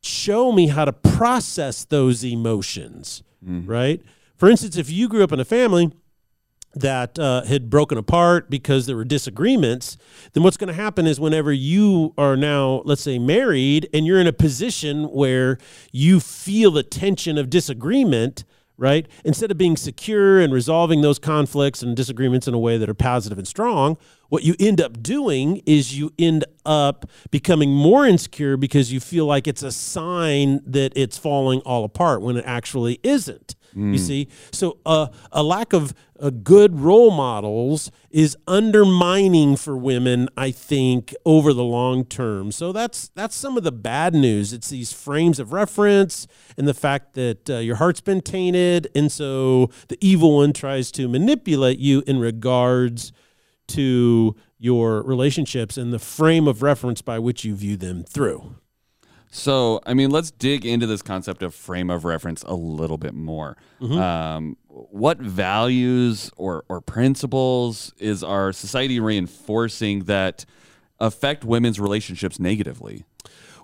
show 0.01 0.51
me 0.51 0.67
how 0.67 0.85
to 0.85 0.93
process 0.93 1.85
those 1.85 2.23
emotions, 2.23 3.23
mm-hmm. 3.45 3.69
right? 3.69 4.01
For 4.35 4.49
instance, 4.49 4.77
if 4.77 4.89
you 4.89 5.07
grew 5.09 5.23
up 5.23 5.31
in 5.31 5.39
a 5.39 5.45
family 5.45 5.91
that 6.79 7.17
uh, 7.17 7.43
had 7.43 7.69
broken 7.69 7.97
apart 7.97 8.49
because 8.49 8.85
there 8.85 8.95
were 8.95 9.05
disagreements, 9.05 9.97
then 10.33 10.43
what's 10.43 10.57
going 10.57 10.67
to 10.67 10.73
happen 10.73 11.07
is 11.07 11.19
whenever 11.19 11.51
you 11.51 12.13
are 12.17 12.35
now, 12.35 12.81
let's 12.85 13.01
say, 13.01 13.19
married 13.19 13.89
and 13.93 14.05
you're 14.05 14.19
in 14.19 14.27
a 14.27 14.33
position 14.33 15.05
where 15.05 15.57
you 15.91 16.19
feel 16.19 16.71
the 16.71 16.83
tension 16.83 17.37
of 17.37 17.49
disagreement, 17.49 18.43
right? 18.77 19.07
Instead 19.25 19.49
of 19.51 19.57
being 19.57 19.75
secure 19.75 20.39
and 20.39 20.53
resolving 20.53 21.01
those 21.01 21.19
conflicts 21.19 21.81
and 21.81 21.95
disagreements 21.95 22.47
in 22.47 22.53
a 22.53 22.59
way 22.59 22.77
that 22.77 22.87
are 22.89 22.93
positive 22.93 23.37
and 23.37 23.47
strong, 23.47 23.97
what 24.29 24.43
you 24.43 24.55
end 24.59 24.79
up 24.81 25.01
doing 25.01 25.61
is 25.65 25.97
you 25.97 26.13
end 26.19 26.45
up 26.65 27.09
becoming 27.31 27.71
more 27.71 28.05
insecure 28.05 28.57
because 28.57 28.91
you 28.91 28.99
feel 28.99 29.25
like 29.25 29.47
it's 29.47 29.63
a 29.63 29.71
sign 29.71 30.61
that 30.65 30.91
it's 30.95 31.17
falling 31.17 31.61
all 31.61 31.83
apart 31.85 32.21
when 32.21 32.37
it 32.37 32.43
actually 32.45 32.99
isn't. 33.03 33.55
You 33.91 33.97
see, 33.99 34.27
so 34.51 34.77
uh, 34.87 35.07
a 35.31 35.43
lack 35.43 35.71
of 35.71 35.93
uh, 36.19 36.29
good 36.29 36.79
role 36.79 37.11
models 37.11 37.91
is 38.09 38.37
undermining 38.47 39.55
for 39.55 39.77
women, 39.77 40.29
I 40.37 40.51
think, 40.51 41.13
over 41.25 41.53
the 41.53 41.63
long 41.63 42.05
term. 42.05 42.51
So 42.51 42.71
that's 42.71 43.09
that's 43.09 43.35
some 43.35 43.57
of 43.57 43.63
the 43.63 43.71
bad 43.71 44.13
news. 44.13 44.53
It's 44.53 44.69
these 44.69 44.93
frames 44.93 45.39
of 45.39 45.53
reference 45.53 46.27
and 46.57 46.67
the 46.67 46.73
fact 46.73 47.13
that 47.13 47.49
uh, 47.49 47.57
your 47.57 47.77
heart's 47.77 48.01
been 48.01 48.21
tainted, 48.21 48.87
and 48.95 49.11
so 49.11 49.69
the 49.87 49.97
evil 50.01 50.35
one 50.35 50.53
tries 50.53 50.91
to 50.93 51.07
manipulate 51.07 51.79
you 51.79 52.03
in 52.07 52.19
regards 52.19 53.11
to 53.67 54.35
your 54.57 55.03
relationships 55.03 55.77
and 55.77 55.93
the 55.93 55.99
frame 55.99 56.47
of 56.47 56.61
reference 56.61 57.01
by 57.01 57.19
which 57.19 57.43
you 57.43 57.55
view 57.55 57.77
them 57.77 58.03
through. 58.03 58.55
So, 59.29 59.81
I 59.85 59.93
mean, 59.93 60.09
let's 60.09 60.31
dig 60.31 60.65
into 60.65 60.87
this 60.87 61.01
concept 61.01 61.43
of 61.43 61.53
frame 61.53 61.89
of 61.89 62.05
reference 62.05 62.43
a 62.43 62.55
little 62.55 62.97
bit 62.97 63.13
more. 63.13 63.57
Mm-hmm. 63.81 63.97
Um, 63.97 64.57
what 64.91 65.17
values 65.19 66.31
or, 66.37 66.63
or 66.69 66.81
principles 66.81 67.93
is 67.97 68.23
our 68.23 68.51
society 68.53 68.99
reinforcing 68.99 70.05
that 70.05 70.45
affect 70.99 71.43
women's 71.43 71.79
relationships 71.79 72.39
negatively? 72.39 73.03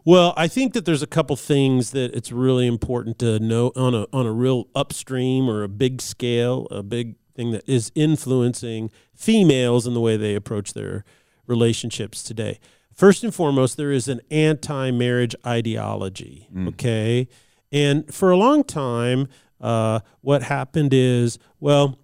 Well, 0.05 0.33
I 0.35 0.47
think 0.47 0.73
that 0.73 0.85
there's 0.85 1.01
a 1.01 1.07
couple 1.07 1.35
things 1.35 1.91
that 1.91 2.13
it's 2.13 2.31
really 2.31 2.67
important 2.67 3.19
to 3.19 3.39
know 3.39 3.71
on 3.75 3.95
a 3.95 4.05
on 4.11 4.25
a 4.25 4.33
real 4.33 4.67
upstream 4.75 5.49
or 5.49 5.63
a 5.63 5.69
big 5.69 6.01
scale, 6.01 6.67
a 6.71 6.83
big 6.83 7.15
thing 7.35 7.51
that 7.51 7.67
is 7.67 7.91
influencing 7.95 8.91
females 9.15 9.87
in 9.87 9.93
the 9.93 10.01
way 10.01 10.17
they 10.17 10.35
approach 10.35 10.73
their 10.73 11.05
relationships 11.47 12.21
today. 12.21 12.59
First 12.93 13.23
and 13.23 13.33
foremost, 13.33 13.77
there 13.77 13.91
is 13.91 14.07
an 14.07 14.19
anti-marriage 14.29 15.35
ideology. 15.47 16.49
Mm. 16.53 16.67
Okay, 16.69 17.29
and 17.71 18.13
for 18.13 18.29
a 18.29 18.37
long 18.37 18.65
time, 18.65 19.29
uh, 19.61 19.99
what 20.21 20.43
happened 20.43 20.93
is, 20.93 21.39
well, 21.59 21.97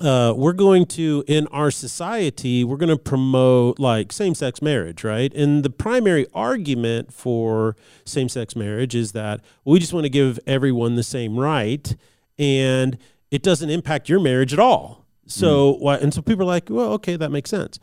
uh, 0.00 0.32
we're 0.34 0.52
going 0.52 0.86
to 0.86 1.22
in 1.26 1.46
our 1.48 1.70
society 1.70 2.64
we're 2.64 2.76
going 2.76 2.88
to 2.88 2.96
promote 2.96 3.78
like 3.78 4.12
same-sex 4.12 4.62
marriage 4.62 5.04
right? 5.04 5.32
And 5.34 5.62
the 5.62 5.70
primary 5.70 6.26
argument 6.34 7.12
for 7.12 7.76
same-sex 8.04 8.56
marriage 8.56 8.94
is 8.94 9.12
that 9.12 9.40
we 9.64 9.78
just 9.78 9.92
want 9.92 10.04
to 10.04 10.10
give 10.10 10.38
everyone 10.46 10.96
the 10.96 11.02
same 11.02 11.38
right 11.38 11.94
and 12.38 12.96
it 13.30 13.42
doesn't 13.42 13.68
impact 13.68 14.08
your 14.08 14.20
marriage 14.20 14.52
at 14.52 14.58
all. 14.58 15.06
So 15.26 15.72
why 15.74 15.96
and 15.96 16.12
so 16.14 16.22
people 16.22 16.42
are 16.42 16.46
like 16.46 16.68
well 16.70 16.92
okay 16.94 17.16
that 17.16 17.30
makes 17.30 17.50
sense. 17.50 17.78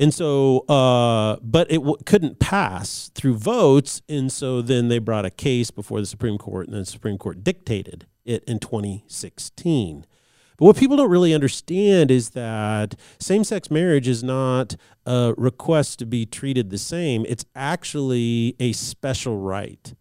And 0.00 0.14
so 0.14 0.60
uh, 0.68 1.36
but 1.42 1.70
it 1.70 1.78
w- 1.78 1.96
couldn't 2.06 2.38
pass 2.38 3.10
through 3.14 3.34
votes 3.34 4.00
and 4.08 4.32
so 4.32 4.62
then 4.62 4.88
they 4.88 4.98
brought 4.98 5.26
a 5.26 5.30
case 5.30 5.70
before 5.70 6.00
the 6.00 6.06
supreme 6.06 6.38
court 6.38 6.68
and 6.68 6.76
the 6.76 6.86
supreme 6.86 7.18
court 7.18 7.44
dictated 7.44 8.06
it 8.28 8.44
in 8.44 8.58
2016 8.58 10.04
but 10.58 10.64
what 10.64 10.76
people 10.76 10.96
don't 10.96 11.10
really 11.10 11.32
understand 11.32 12.10
is 12.10 12.30
that 12.30 12.96
same 13.20 13.44
sex 13.44 13.70
marriage 13.70 14.08
is 14.08 14.24
not 14.24 14.74
a 15.06 15.32
request 15.38 16.00
to 16.00 16.06
be 16.06 16.26
treated 16.26 16.70
the 16.70 16.78
same. 16.78 17.24
It's 17.28 17.44
actually 17.54 18.56
a 18.58 18.72
special 18.72 19.38
right. 19.38 19.94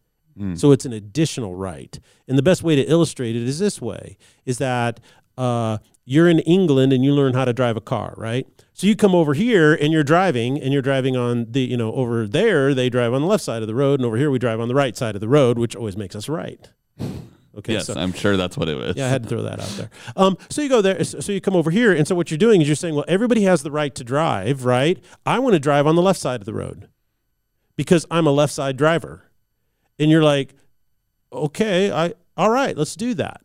So 0.56 0.72
it's 0.72 0.86
an 0.86 0.94
additional 0.94 1.56
right. 1.56 2.00
And 2.28 2.38
the 2.38 2.44
best 2.44 2.62
way 2.62 2.76
to 2.76 2.84
illustrate 2.84 3.36
it 3.36 3.42
is 3.42 3.58
this 3.58 3.82
way 3.82 4.18
is 4.46 4.60
that 4.60 5.00
uh, 5.36 5.80
you're 6.06 6.30
in 6.30 6.40
England 6.40 6.94
and 6.94 7.04
you 7.04 7.12
learn 7.12 7.34
how 7.34 7.46
to 7.46 7.54
drive 7.54 7.76
a 7.76 7.82
car, 7.82 8.14
right? 8.18 8.48
So 8.74 8.86
you 8.86 8.96
come 8.96 9.16
over 9.16 9.34
here 9.34 9.74
and 9.74 9.92
you're 9.92 10.04
driving 10.04 10.62
and 10.62 10.72
you're 10.72 10.84
driving 10.84 11.18
on 11.18 11.48
the, 11.50 11.62
you 11.62 11.76
know, 11.76 11.92
over 11.94 12.28
there 12.28 12.76
they 12.76 12.88
drive 12.88 13.14
on 13.14 13.22
the 13.22 13.28
left 13.28 13.44
side 13.44 13.64
of 13.64 13.68
the 13.68 13.74
road 13.74 14.00
and 14.00 14.06
over 14.06 14.18
here 14.18 14.30
we 14.30 14.38
drive 14.38 14.60
on 14.60 14.68
the 14.68 14.76
right 14.76 14.96
side 14.96 15.16
of 15.16 15.22
the 15.22 15.28
road, 15.28 15.58
which 15.58 15.76
always 15.76 15.98
makes 15.98 16.16
us 16.16 16.30
right. 16.30 16.70
Okay. 17.58 17.74
yes, 17.74 17.88
so 17.88 17.96
I'm 17.96 18.14
sure 18.14 18.38
that's 18.38 18.56
what 18.56 18.70
it 18.70 18.78
was. 18.78 18.96
yeah, 18.96 19.08
I 19.08 19.10
had 19.10 19.24
to 19.24 19.30
throw 19.30 19.42
that 19.42 19.60
out 19.60 19.70
there. 19.70 19.90
Um, 20.16 20.38
so 20.50 20.62
you 20.62 20.70
go 20.70 20.82
there, 20.82 21.04
so 21.04 21.32
you 21.32 21.42
come 21.42 21.56
over 21.56 21.72
here, 21.72 21.92
and 21.92 22.08
so 22.08 22.14
what 22.14 22.30
you're 22.30 22.38
doing 22.38 22.62
is 22.62 22.68
you're 22.68 22.76
saying, 22.76 22.94
well, 22.94 23.06
everybody 23.08 23.44
has 23.44 23.64
the 23.64 23.72
right 23.72 23.94
to 23.96 24.04
drive, 24.04 24.64
right? 24.64 25.04
I 25.26 25.40
want 25.40 25.54
to 25.54 25.60
drive 25.60 25.88
on 25.88 25.96
the 25.96 26.02
left 26.04 26.20
side 26.20 26.40
of 26.40 26.46
the 26.46 26.54
road 26.54 26.88
because 27.76 28.06
I'm 28.12 28.28
a 28.28 28.32
left 28.32 28.54
side 28.54 28.78
driver, 28.78 29.24
and 29.98 30.12
you're 30.12 30.24
like, 30.24 30.54
okay, 31.34 31.92
I 31.92 32.14
all 32.36 32.52
right, 32.52 32.78
let's 32.78 32.96
do 32.96 33.16
that, 33.16 33.42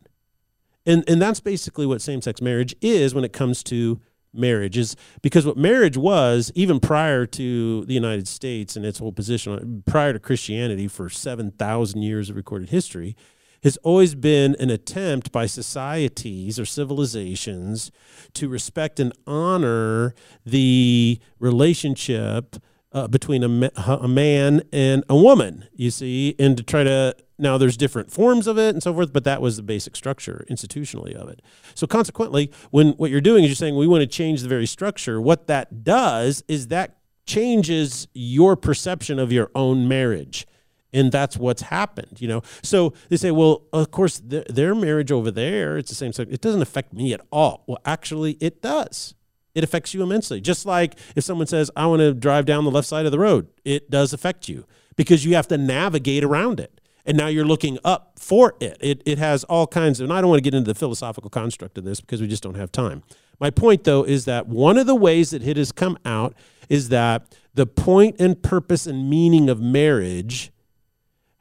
and 0.84 1.08
and 1.08 1.20
that's 1.20 1.40
basically 1.40 1.86
what 1.86 2.02
same 2.02 2.20
sex 2.20 2.42
marriage 2.42 2.74
is 2.82 3.14
when 3.14 3.24
it 3.24 3.32
comes 3.32 3.62
to 3.64 3.98
marriage 4.34 4.78
is 4.78 4.96
because 5.20 5.44
what 5.46 5.56
marriage 5.58 5.96
was 5.96 6.50
even 6.54 6.80
prior 6.80 7.26
to 7.26 7.84
the 7.84 7.92
United 7.94 8.26
States 8.26 8.76
and 8.76 8.84
its 8.86 8.98
whole 8.98 9.12
position 9.12 9.82
prior 9.86 10.14
to 10.14 10.18
Christianity 10.18 10.88
for 10.88 11.10
7,000 11.10 12.00
years 12.00 12.30
of 12.30 12.36
recorded 12.36 12.70
history 12.70 13.14
has 13.62 13.76
always 13.78 14.14
been 14.14 14.56
an 14.58 14.70
attempt 14.70 15.32
by 15.32 15.46
societies 15.46 16.58
or 16.58 16.64
civilizations 16.64 17.90
to 18.34 18.48
respect 18.48 18.98
and 18.98 19.12
honor 19.26 20.14
the 20.44 21.18
relationship 21.38 22.56
uh, 22.92 23.08
between 23.08 23.42
a, 23.42 23.48
ma- 23.48 23.68
a 23.86 24.08
man 24.08 24.62
and 24.72 25.02
a 25.08 25.16
woman, 25.16 25.66
you 25.74 25.90
see, 25.90 26.34
and 26.38 26.56
to 26.56 26.62
try 26.62 26.84
to 26.84 27.14
now 27.38 27.58
there's 27.58 27.76
different 27.76 28.12
forms 28.12 28.46
of 28.46 28.56
it 28.56 28.68
and 28.70 28.82
so 28.82 28.94
forth, 28.94 29.12
but 29.12 29.24
that 29.24 29.42
was 29.42 29.56
the 29.56 29.62
basic 29.62 29.96
structure 29.96 30.44
institutionally 30.48 31.12
of 31.12 31.28
it. 31.28 31.42
So 31.74 31.86
consequently, 31.86 32.52
when 32.70 32.92
what 32.92 33.10
you're 33.10 33.20
doing 33.20 33.42
is 33.42 33.48
you're 33.48 33.56
saying 33.56 33.76
we 33.76 33.88
want 33.88 34.02
to 34.02 34.06
change 34.06 34.42
the 34.42 34.48
very 34.48 34.66
structure, 34.66 35.20
what 35.20 35.48
that 35.48 35.82
does 35.82 36.44
is 36.46 36.68
that 36.68 36.98
changes 37.26 38.06
your 38.14 38.56
perception 38.56 39.18
of 39.18 39.32
your 39.32 39.50
own 39.54 39.88
marriage 39.88 40.46
and 40.92 41.10
that's 41.10 41.36
what's 41.36 41.62
happened 41.62 42.20
you 42.20 42.28
know? 42.28 42.42
So 42.62 42.92
they 43.08 43.16
say 43.16 43.30
well 43.30 43.62
of 43.72 43.90
course 43.90 44.18
their, 44.18 44.44
their 44.48 44.74
marriage 44.74 45.12
over 45.12 45.30
there 45.30 45.78
it's 45.78 45.88
the 45.88 45.94
same 45.94 46.12
sex 46.12 46.30
it 46.30 46.40
doesn't 46.40 46.62
affect 46.62 46.92
me 46.92 47.12
at 47.12 47.20
all. 47.30 47.64
Well 47.66 47.78
actually 47.84 48.32
it 48.40 48.62
does. 48.62 49.14
It 49.54 49.62
affects 49.62 49.92
you 49.92 50.02
immensely. 50.02 50.40
Just 50.40 50.64
like 50.64 50.98
if 51.16 51.24
someone 51.24 51.46
says 51.46 51.70
i 51.76 51.86
want 51.86 52.00
to 52.00 52.14
drive 52.14 52.46
down 52.46 52.64
the 52.64 52.70
left 52.70 52.88
side 52.88 53.06
of 53.06 53.12
the 53.12 53.18
road 53.18 53.48
it 53.64 53.90
does 53.90 54.12
affect 54.12 54.48
you 54.48 54.66
because 54.96 55.24
you 55.24 55.34
have 55.34 55.48
to 55.48 55.58
navigate 55.58 56.24
around 56.24 56.60
it. 56.60 56.80
And 57.04 57.16
now 57.16 57.26
you're 57.26 57.44
looking 57.44 57.78
up 57.84 58.12
for 58.16 58.54
it. 58.60 58.76
It, 58.80 59.02
it 59.04 59.18
has 59.18 59.42
all 59.44 59.66
kinds 59.66 59.98
of, 59.98 60.04
and 60.04 60.12
I 60.12 60.20
don't 60.20 60.30
want 60.30 60.38
to 60.38 60.48
get 60.48 60.54
into 60.54 60.72
the 60.72 60.78
philosophical 60.78 61.30
construct 61.30 61.76
of 61.76 61.84
this 61.84 62.00
because 62.00 62.20
we 62.20 62.28
just 62.28 62.44
don't 62.44 62.54
have 62.54 62.70
time. 62.70 63.02
My 63.40 63.50
point, 63.50 63.82
though, 63.82 64.04
is 64.04 64.24
that 64.26 64.46
one 64.46 64.78
of 64.78 64.86
the 64.86 64.94
ways 64.94 65.30
that 65.30 65.42
it 65.42 65.56
has 65.56 65.72
come 65.72 65.98
out 66.04 66.34
is 66.68 66.90
that 66.90 67.36
the 67.54 67.66
point 67.66 68.16
and 68.20 68.40
purpose 68.40 68.86
and 68.86 69.10
meaning 69.10 69.50
of 69.50 69.60
marriage 69.60 70.51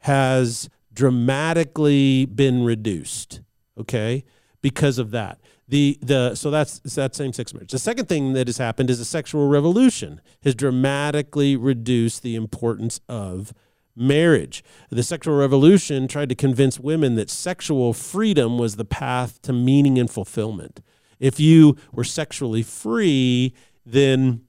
has 0.02 0.68
dramatically 0.92 2.26
been 2.26 2.64
reduced. 2.64 3.40
Okay, 3.78 4.24
because 4.60 4.98
of 4.98 5.10
that. 5.12 5.40
The 5.66 5.98
the 6.02 6.34
so 6.34 6.50
that's 6.50 6.80
that 6.80 7.14
same 7.14 7.32
sex 7.32 7.54
marriage. 7.54 7.72
The 7.72 7.78
second 7.78 8.08
thing 8.08 8.34
that 8.34 8.46
has 8.46 8.58
happened 8.58 8.90
is 8.90 9.00
a 9.00 9.04
sexual 9.04 9.48
revolution 9.48 10.20
has 10.42 10.54
dramatically 10.54 11.56
reduced 11.56 12.22
the 12.22 12.34
importance 12.34 13.00
of 13.08 13.52
marriage. 13.96 14.62
The 14.90 15.02
sexual 15.02 15.36
revolution 15.36 16.08
tried 16.08 16.28
to 16.30 16.34
convince 16.34 16.78
women 16.80 17.14
that 17.16 17.30
sexual 17.30 17.92
freedom 17.92 18.58
was 18.58 18.76
the 18.76 18.84
path 18.84 19.40
to 19.42 19.52
meaning 19.52 19.98
and 19.98 20.10
fulfillment. 20.10 20.80
If 21.20 21.38
you 21.38 21.76
were 21.92 22.04
sexually 22.04 22.62
free, 22.62 23.54
then 23.86 24.42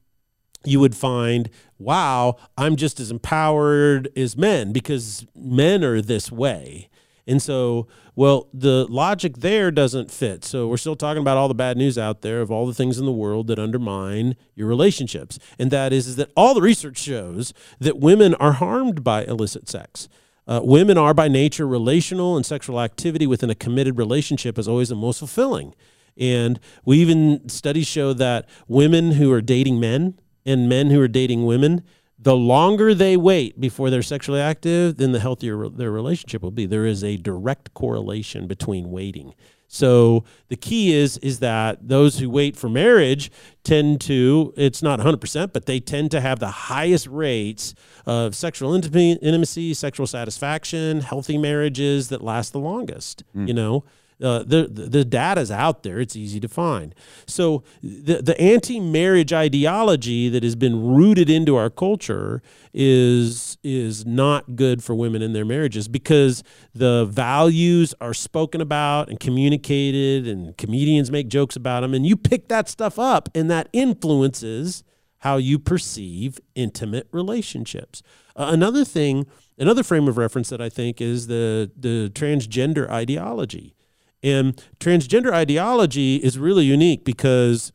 you 0.65 0.79
would 0.79 0.96
find, 0.96 1.50
wow, 1.77 2.38
I'm 2.58 2.75
just 2.75 3.00
as 3.00 3.12
empowered 3.12 4.10
as 4.17 4.38
men 4.38 4.72
because 4.72 5.25
men 5.36 5.84
are 5.84 6.01
this 6.01 6.32
way. 6.32 6.89
And 7.25 7.41
so, 7.41 7.88
well, 8.15 8.50
the 8.53 8.86
logic 8.89 9.38
there 9.38 9.72
doesn't 9.72 10.12
fit. 10.12 10.43
So 10.43 10.67
we're 10.67 10.77
still 10.77 10.96
talking 10.96 11.22
about 11.22 11.38
all 11.38 11.48
the 11.48 11.53
bad 11.53 11.77
news 11.77 11.98
out 11.98 12.22
there 12.22 12.41
of 12.41 12.51
all 12.51 12.67
the 12.67 12.74
things 12.74 13.00
in 13.00 13.05
the 13.05 13.12
world 13.12 13.48
that 13.48 13.60
undermine 13.60 14.36
your 14.55 14.67
relationships. 14.67 15.39
And 15.58 15.72
that 15.72 15.93
is, 15.93 16.08
is 16.08 16.15
that 16.17 16.32
all 16.36 16.53
the 16.53 16.62
research 16.62 16.98
shows 16.98 17.53
that 17.79 17.98
women 17.98 18.36
are 18.36 18.53
harmed 18.53 19.03
by 19.03 19.24
illicit 19.24 19.70
sex. 19.70 20.10
Uh, 20.46 20.60
women 20.62 20.98
are 20.98 21.13
by 21.13 21.29
nature 21.29 21.65
relational, 21.65 22.36
and 22.36 22.46
sexual 22.46 22.82
activity 22.82 23.25
within 23.25 23.50
a 23.50 23.55
committed 23.55 23.98
relationship 23.98 24.58
is 24.58 24.67
always 24.67 24.89
the 24.89 24.96
most 24.96 25.20
fulfilling. 25.20 25.74
And 26.17 26.60
we 26.84 27.00
even 27.00 27.48
studies 27.48 27.88
show 27.88 28.12
that 28.13 28.48
women 28.67 29.13
who 29.13 29.32
are 29.32 29.41
dating 29.41 29.79
men 29.79 30.20
and 30.45 30.69
men 30.69 30.89
who 30.89 31.01
are 31.01 31.07
dating 31.07 31.45
women, 31.45 31.83
the 32.19 32.35
longer 32.35 32.93
they 32.93 33.17
wait 33.17 33.59
before 33.59 33.89
they're 33.89 34.01
sexually 34.01 34.39
active, 34.39 34.97
then 34.97 35.12
the 35.12 35.19
healthier 35.19 35.67
their 35.69 35.91
relationship 35.91 36.41
will 36.41 36.51
be. 36.51 36.65
There 36.65 36.85
is 36.85 37.03
a 37.03 37.17
direct 37.17 37.73
correlation 37.73 38.47
between 38.47 38.91
waiting. 38.91 39.33
So 39.73 40.23
the 40.50 40.55
key 40.55 40.93
is 40.93 41.17
is 41.17 41.39
that 41.39 41.88
those 41.88 42.19
who 42.19 42.29
wait 42.29 42.55
for 42.55 42.69
marriage 42.69 43.31
tend 43.63 44.01
to 44.01 44.53
it's 44.55 44.83
not 44.83 45.00
100% 45.00 45.51
but 45.51 45.65
they 45.65 45.79
tend 45.79 46.12
to 46.12 46.21
have 46.21 46.38
the 46.38 46.51
highest 46.51 47.07
rates 47.07 47.73
of 48.05 48.35
sexual 48.35 48.75
intimacy, 48.75 49.73
sexual 49.73 50.05
satisfaction 50.05 51.01
healthy 51.01 51.39
marriages 51.39 52.09
that 52.09 52.21
last 52.21 52.53
the 52.53 52.59
longest 52.59 53.23
hmm. 53.33 53.47
you 53.47 53.53
know 53.53 53.83
uh, 54.22 54.39
the 54.39 54.67
the 54.67 55.05
data's 55.05 55.51
out 55.51 55.84
there. 55.84 56.00
It's 56.00 56.15
easy 56.15 56.39
to 56.39 56.48
find. 56.48 56.93
So 57.25 57.63
the 57.82 58.22
the 58.22 58.39
anti-marriage 58.39 59.34
ideology 59.34 60.29
that 60.29 60.43
has 60.43 60.55
been 60.55 60.84
rooted 60.96 61.29
into 61.29 61.55
our 61.55 61.70
culture 61.70 62.41
is 62.74 63.58
is 63.63 64.05
not 64.05 64.55
good 64.55 64.84
for 64.84 64.96
women 64.96 65.22
in 65.22 65.34
their 65.34 65.46
marriages 65.46 65.88
because 65.88 66.43
the 66.74 67.05
values 67.05 67.93
are 68.01 68.13
spoken 68.13 68.62
about 68.62 69.10
and 69.10 69.20
communicated, 69.20 70.27
and 70.27 70.58
comedians 70.58 71.12
make 71.12 71.27
jokes 71.27 71.55
about 71.55 71.82
them, 71.82 71.93
and 71.93 72.05
you 72.05 72.15
pick 72.15 72.48
that 72.48 72.70
stuff 72.70 73.00
up, 73.00 73.29
and 73.36 73.50
that 73.50 73.70
influences 73.74 74.84
how 75.20 75.38
you 75.38 75.58
perceive 75.58 76.39
intimate 76.53 77.08
relationships. 77.12 78.03
Uh, 78.36 78.50
another 78.51 78.84
thing, 78.84 79.25
another 79.58 79.82
frame 79.82 80.08
of 80.08 80.17
reference 80.17 80.50
that 80.50 80.60
I 80.62 80.70
think 80.70 81.00
is 81.00 81.27
the 81.27 81.72
the 81.77 82.12
transgender 82.13 82.89
ideology. 82.89 83.75
And 84.24 84.56
transgender 84.80 85.34
ideology 85.34 86.15
is 86.15 86.39
really 86.39 86.63
unique 86.63 87.03
because 87.03 87.74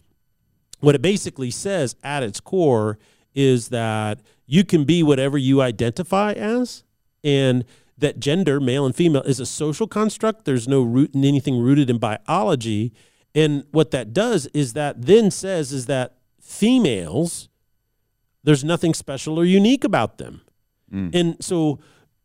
what 0.80 0.94
it 0.94 1.02
basically 1.02 1.50
says 1.50 1.94
at 2.02 2.22
its 2.22 2.40
core 2.40 2.98
is 3.34 3.68
that 3.68 4.20
you 4.46 4.64
can 4.64 4.84
be 4.84 5.02
whatever 5.02 5.36
you 5.36 5.60
identify 5.60 6.32
as, 6.32 6.84
and 7.22 7.64
that 7.98 8.18
gender, 8.18 8.60
male 8.60 8.86
and 8.86 8.96
female, 8.96 9.22
is 9.22 9.40
a 9.40 9.46
social 9.46 9.86
construct. 9.86 10.44
There's 10.44 10.66
no 10.66 10.82
root 10.82 11.14
in 11.14 11.24
anything 11.24 11.58
rooted 11.58 11.90
in 11.90 11.98
biology. 11.98 12.92
And 13.34 13.64
what 13.72 13.90
that 13.90 14.14
does 14.14 14.46
is 14.54 14.72
that 14.72 15.02
then 15.02 15.30
says 15.30 15.72
is 15.72 15.86
that 15.86 16.16
females 16.40 17.48
There's 18.44 18.64
nothing 18.64 18.94
special 18.94 19.38
or 19.38 19.44
unique 19.44 19.84
about 19.84 20.18
them. 20.18 20.40
Mm. 20.90 21.14
And 21.14 21.44
so 21.44 21.80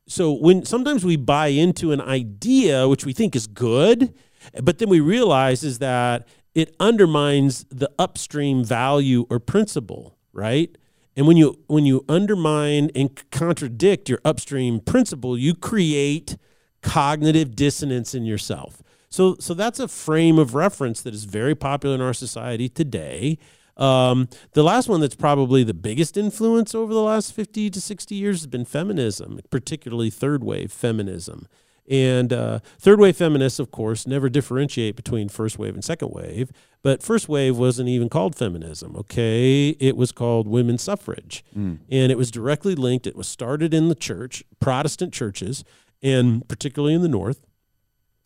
so 0.07 0.33
when 0.33 0.65
sometimes 0.65 1.05
we 1.05 1.15
buy 1.15 1.47
into 1.47 1.91
an 1.91 2.01
idea 2.01 2.87
which 2.87 3.05
we 3.05 3.13
think 3.13 3.35
is 3.35 3.47
good, 3.47 4.13
but 4.61 4.79
then 4.79 4.89
we 4.89 4.99
realize 4.99 5.63
is 5.63 5.79
that 5.79 6.27
it 6.53 6.75
undermines 6.79 7.65
the 7.69 7.89
upstream 7.97 8.63
value 8.63 9.25
or 9.29 9.39
principle, 9.39 10.17
right? 10.33 10.77
And 11.15 11.27
when 11.27 11.37
you 11.37 11.59
when 11.67 11.85
you 11.85 12.03
undermine 12.09 12.89
and 12.95 13.19
contradict 13.31 14.09
your 14.09 14.19
upstream 14.25 14.79
principle, 14.79 15.37
you 15.37 15.55
create 15.55 16.37
cognitive 16.81 17.55
dissonance 17.55 18.13
in 18.13 18.25
yourself. 18.25 18.81
So 19.09 19.35
so 19.39 19.53
that's 19.53 19.79
a 19.79 19.87
frame 19.87 20.37
of 20.37 20.53
reference 20.55 21.01
that 21.03 21.13
is 21.13 21.25
very 21.25 21.55
popular 21.55 21.95
in 21.95 22.01
our 22.01 22.13
society 22.13 22.67
today. 22.67 23.37
Um, 23.77 24.29
the 24.53 24.63
last 24.63 24.87
one 24.87 25.01
that's 25.01 25.15
probably 25.15 25.63
the 25.63 25.73
biggest 25.73 26.15
influence 26.17 26.75
over 26.75 26.93
the 26.93 27.01
last 27.01 27.33
50 27.33 27.69
to 27.71 27.81
60 27.81 28.15
years 28.15 28.41
has 28.41 28.47
been 28.47 28.65
feminism, 28.65 29.39
particularly 29.49 30.09
third 30.09 30.43
wave 30.43 30.71
feminism. 30.71 31.47
And 31.89 32.31
uh, 32.31 32.59
third 32.79 32.99
wave 32.99 33.17
feminists, 33.17 33.59
of 33.59 33.71
course, 33.71 34.07
never 34.07 34.29
differentiate 34.29 34.95
between 34.95 35.27
first 35.27 35.59
wave 35.59 35.73
and 35.73 35.83
second 35.83 36.11
wave. 36.11 36.49
But 36.81 37.03
first 37.03 37.27
wave 37.27 37.57
wasn't 37.57 37.89
even 37.89 38.09
called 38.09 38.35
feminism, 38.35 38.95
okay? 38.95 39.69
It 39.79 39.97
was 39.97 40.11
called 40.11 40.47
women's 40.47 40.81
suffrage. 40.81 41.43
And 41.89 42.11
it 42.11 42.17
was 42.17 42.31
directly 42.31 42.75
linked, 42.75 43.05
it 43.05 43.15
was 43.15 43.27
started 43.27 43.73
in 43.73 43.89
the 43.89 43.95
church, 43.95 44.43
Protestant 44.59 45.13
churches, 45.13 45.65
and 46.01 46.47
particularly 46.47 46.93
in 46.93 47.01
the 47.01 47.09
North, 47.09 47.41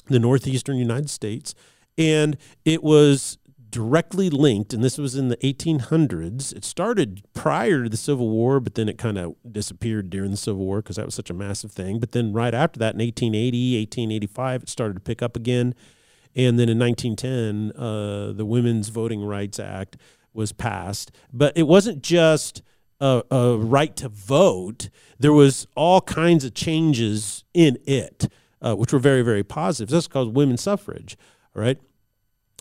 the 0.08 0.20
Northeastern 0.20 0.78
United 0.78 1.10
States. 1.10 1.56
And 1.98 2.38
it 2.64 2.84
was 2.84 3.40
directly 3.70 4.30
linked, 4.30 4.74
and 4.74 4.84
this 4.84 4.98
was 4.98 5.16
in 5.16 5.28
the 5.28 5.38
1800s. 5.38 6.56
It 6.56 6.66
started 6.66 7.24
prior 7.34 7.84
to 7.84 7.90
the 7.90 7.98
Civil 7.98 8.30
War, 8.30 8.60
but 8.60 8.76
then 8.76 8.90
it 8.90 8.98
kind 8.98 9.18
of 9.18 9.36
disappeared 9.50 10.10
during 10.10 10.32
the 10.32 10.38
Civil 10.38 10.66
War 10.66 10.82
because 10.82 10.96
that 10.96 11.06
was 11.06 11.16
such 11.16 11.30
a 11.30 11.34
massive 11.34 11.72
thing. 11.72 12.00
But 12.00 12.12
then 12.12 12.34
right 12.34 12.54
after 12.54 12.80
that, 12.80 12.96
in 12.96 13.00
1880, 13.00 13.80
1885, 13.80 14.64
it 14.64 14.70
started 14.70 14.94
to 14.96 15.00
pick 15.00 15.22
up 15.22 15.36
again. 15.36 15.76
And 16.36 16.60
then 16.60 16.70
in 16.70 16.78
1910, 16.78 17.82
uh, 17.82 18.34
the 18.34 18.46
Women's 18.46 18.90
Voting 18.90 19.24
Rights 19.24 19.60
Act 19.60 19.98
was 20.34 20.52
passed. 20.54 21.12
But 21.34 21.58
it 21.58 21.64
wasn't 21.64 22.04
just 22.04 22.62
a, 23.00 23.24
a 23.30 23.58
right 23.58 23.96
to 23.98 24.10
vote, 24.10 24.90
there 25.20 25.34
was 25.34 25.68
all 25.76 26.02
kinds 26.02 26.44
of 26.44 26.54
changes 26.54 27.44
in 27.54 27.78
it, 27.86 28.32
uh, 28.62 28.76
which 28.76 28.94
were 28.94 29.00
very, 29.00 29.22
very 29.22 29.44
positive. 29.44 29.90
That's 29.90 30.08
called 30.08 30.36
women's 30.36 30.62
suffrage, 30.62 31.18
right? 31.54 31.80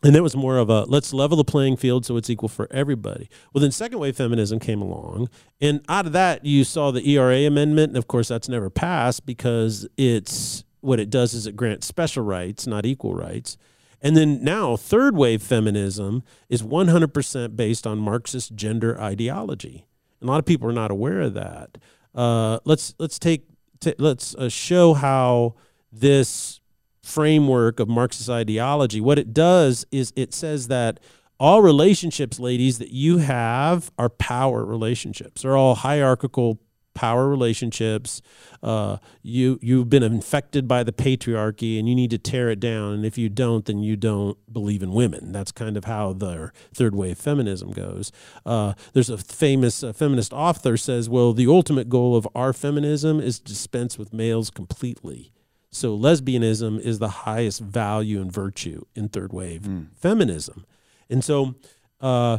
And 0.02 0.14
it 0.14 0.20
was 0.20 0.36
more 0.36 0.58
of 0.58 0.68
a 0.68 0.84
let's 0.84 1.12
level 1.12 1.38
the 1.38 1.44
playing 1.44 1.78
field 1.78 2.04
so 2.04 2.16
it's 2.16 2.28
equal 2.28 2.50
for 2.50 2.68
everybody. 2.70 3.30
Well, 3.52 3.62
then 3.62 3.70
second 3.70 3.98
wave 3.98 4.16
feminism 4.16 4.58
came 4.58 4.82
along, 4.82 5.30
and 5.60 5.80
out 5.88 6.06
of 6.06 6.12
that 6.12 6.44
you 6.44 6.64
saw 6.64 6.90
the 6.90 7.08
ERA 7.10 7.46
amendment, 7.46 7.90
and 7.90 7.96
of 7.96 8.06
course 8.06 8.28
that's 8.28 8.48
never 8.48 8.68
passed 8.68 9.24
because 9.24 9.88
it's 9.96 10.64
what 10.80 11.00
it 11.00 11.08
does 11.08 11.32
is 11.32 11.46
it 11.46 11.56
grants 11.56 11.86
special 11.86 12.22
rights, 12.22 12.66
not 12.66 12.84
equal 12.84 13.14
rights. 13.14 13.56
And 14.02 14.16
then 14.16 14.44
now 14.44 14.76
third 14.76 15.16
wave 15.16 15.42
feminism 15.42 16.22
is 16.48 16.62
100% 16.62 17.56
based 17.56 17.86
on 17.86 17.98
Marxist 17.98 18.54
gender 18.54 19.00
ideology. 19.00 19.86
And 20.20 20.28
a 20.28 20.30
lot 20.30 20.38
of 20.38 20.46
people 20.46 20.68
are 20.68 20.74
not 20.74 20.90
aware 20.90 21.22
of 21.22 21.34
that. 21.34 21.78
Uh, 22.14 22.58
let's 22.64 22.94
let's 22.98 23.18
take 23.18 23.46
t- 23.80 23.94
let's 23.98 24.34
uh, 24.36 24.48
show 24.48 24.94
how 24.94 25.54
this 25.92 26.60
framework 27.06 27.78
of 27.80 27.88
Marxist 27.88 28.28
ideology, 28.28 29.00
what 29.00 29.18
it 29.18 29.32
does 29.32 29.86
is 29.92 30.12
it 30.16 30.34
says 30.34 30.68
that 30.68 31.00
all 31.38 31.62
relationships, 31.62 32.40
ladies, 32.40 32.78
that 32.78 32.90
you 32.90 33.18
have 33.18 33.90
are 33.98 34.08
power 34.08 34.64
relationships. 34.64 35.42
They're 35.42 35.56
all 35.56 35.74
hierarchical 35.76 36.60
power 36.94 37.28
relationships. 37.28 38.22
Uh, 38.62 38.96
you 39.22 39.58
you've 39.62 39.90
been 39.90 40.02
infected 40.02 40.66
by 40.66 40.82
the 40.82 40.92
patriarchy, 40.92 41.78
and 41.78 41.88
you 41.88 41.94
need 41.94 42.10
to 42.10 42.18
tear 42.18 42.48
it 42.48 42.58
down. 42.58 42.94
And 42.94 43.06
if 43.06 43.16
you 43.16 43.28
don't, 43.28 43.66
then 43.66 43.82
you 43.82 43.96
don't 43.96 44.36
believe 44.52 44.82
in 44.82 44.92
women. 44.92 45.30
That's 45.30 45.52
kind 45.52 45.76
of 45.76 45.84
how 45.84 46.14
the 46.14 46.50
third 46.74 46.94
wave 46.94 47.18
feminism 47.18 47.70
goes. 47.70 48.10
Uh, 48.44 48.72
there's 48.94 49.10
a 49.10 49.18
famous 49.18 49.84
uh, 49.84 49.92
feminist 49.92 50.32
author 50.32 50.76
says, 50.76 51.08
"Well, 51.08 51.34
the 51.34 51.46
ultimate 51.46 51.88
goal 51.88 52.16
of 52.16 52.26
our 52.34 52.52
feminism 52.52 53.20
is 53.20 53.38
to 53.40 53.44
dispense 53.44 53.98
with 53.98 54.12
males 54.12 54.50
completely." 54.50 55.32
So 55.76 55.96
lesbianism 55.96 56.80
is 56.80 56.98
the 56.98 57.08
highest 57.08 57.60
value 57.60 58.20
and 58.20 58.32
virtue 58.32 58.84
in 58.94 59.08
third 59.08 59.32
wave 59.32 59.68
feminism. 59.94 60.64
And 61.10 61.22
so 61.22 61.54
uh, 62.00 62.38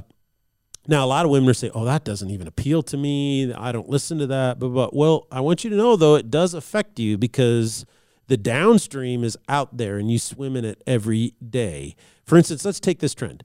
now 0.87 1.05
a 1.05 1.07
lot 1.07 1.23
of 1.23 1.31
women 1.31 1.47
are 1.47 1.53
saying, 1.53 1.73
"Oh, 1.75 1.85
that 1.85 2.03
doesn't 2.03 2.31
even 2.31 2.47
appeal 2.47 2.81
to 2.83 2.97
me. 2.97 3.53
I 3.53 3.71
don't 3.71 3.89
listen 3.89 4.17
to 4.17 4.27
that." 4.27 4.57
But, 4.59 4.69
but 4.69 4.95
well, 4.95 5.27
I 5.31 5.41
want 5.41 5.63
you 5.63 5.69
to 5.69 5.75
know 5.75 5.95
though 5.95 6.15
it 6.15 6.31
does 6.31 6.53
affect 6.53 6.99
you 6.99 7.17
because 7.17 7.85
the 8.27 8.37
downstream 8.37 9.23
is 9.23 9.37
out 9.47 9.77
there 9.77 9.97
and 9.97 10.11
you 10.11 10.19
swim 10.19 10.55
in 10.55 10.65
it 10.65 10.81
every 10.87 11.33
day. 11.47 11.95
For 12.25 12.37
instance, 12.37 12.65
let's 12.65 12.79
take 12.79 12.99
this 12.99 13.13
trend. 13.13 13.43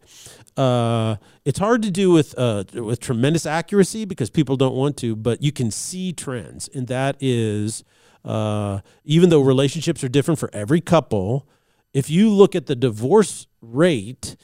Uh, 0.57 1.17
it's 1.45 1.59
hard 1.59 1.83
to 1.83 1.91
do 1.91 2.11
with 2.11 2.35
uh, 2.39 2.65
with 2.75 2.99
tremendous 2.99 3.45
accuracy 3.45 4.07
because 4.07 4.31
people 4.31 4.57
don't 4.57 4.75
want 4.75 4.97
to, 4.99 5.15
but 5.15 5.43
you 5.43 5.53
can 5.53 5.71
see 5.71 6.13
trends, 6.13 6.69
and 6.75 6.89
that 6.89 7.17
is 7.21 7.85
uh, 8.25 8.81
even 9.05 9.31
though 9.31 9.41
relationships 9.41 10.03
are 10.05 10.09
different 10.09 10.39
for 10.39 10.51
every 10.53 10.81
couple, 10.81 11.49
if 11.93 12.09
you 12.09 12.31
look 12.31 12.55
at 12.55 12.67
the 12.67 12.77
divorce 12.77 13.47
rate 13.61 14.37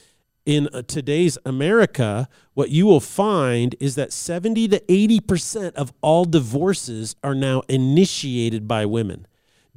in 0.45 0.69
uh, 0.73 0.83
today's 0.83 1.37
America, 1.45 2.29
what 2.55 2.71
you 2.71 2.87
will 2.87 3.01
find 3.01 3.77
is 3.81 3.95
that 3.97 4.13
70 4.13 4.69
to 4.69 4.81
80% 4.81 5.75
of 5.75 5.93
all 6.01 6.25
divorces 6.25 7.17
are 7.23 7.35
now 7.35 7.63
initiated 7.69 8.67
by 8.67 8.87
women. 8.87 9.27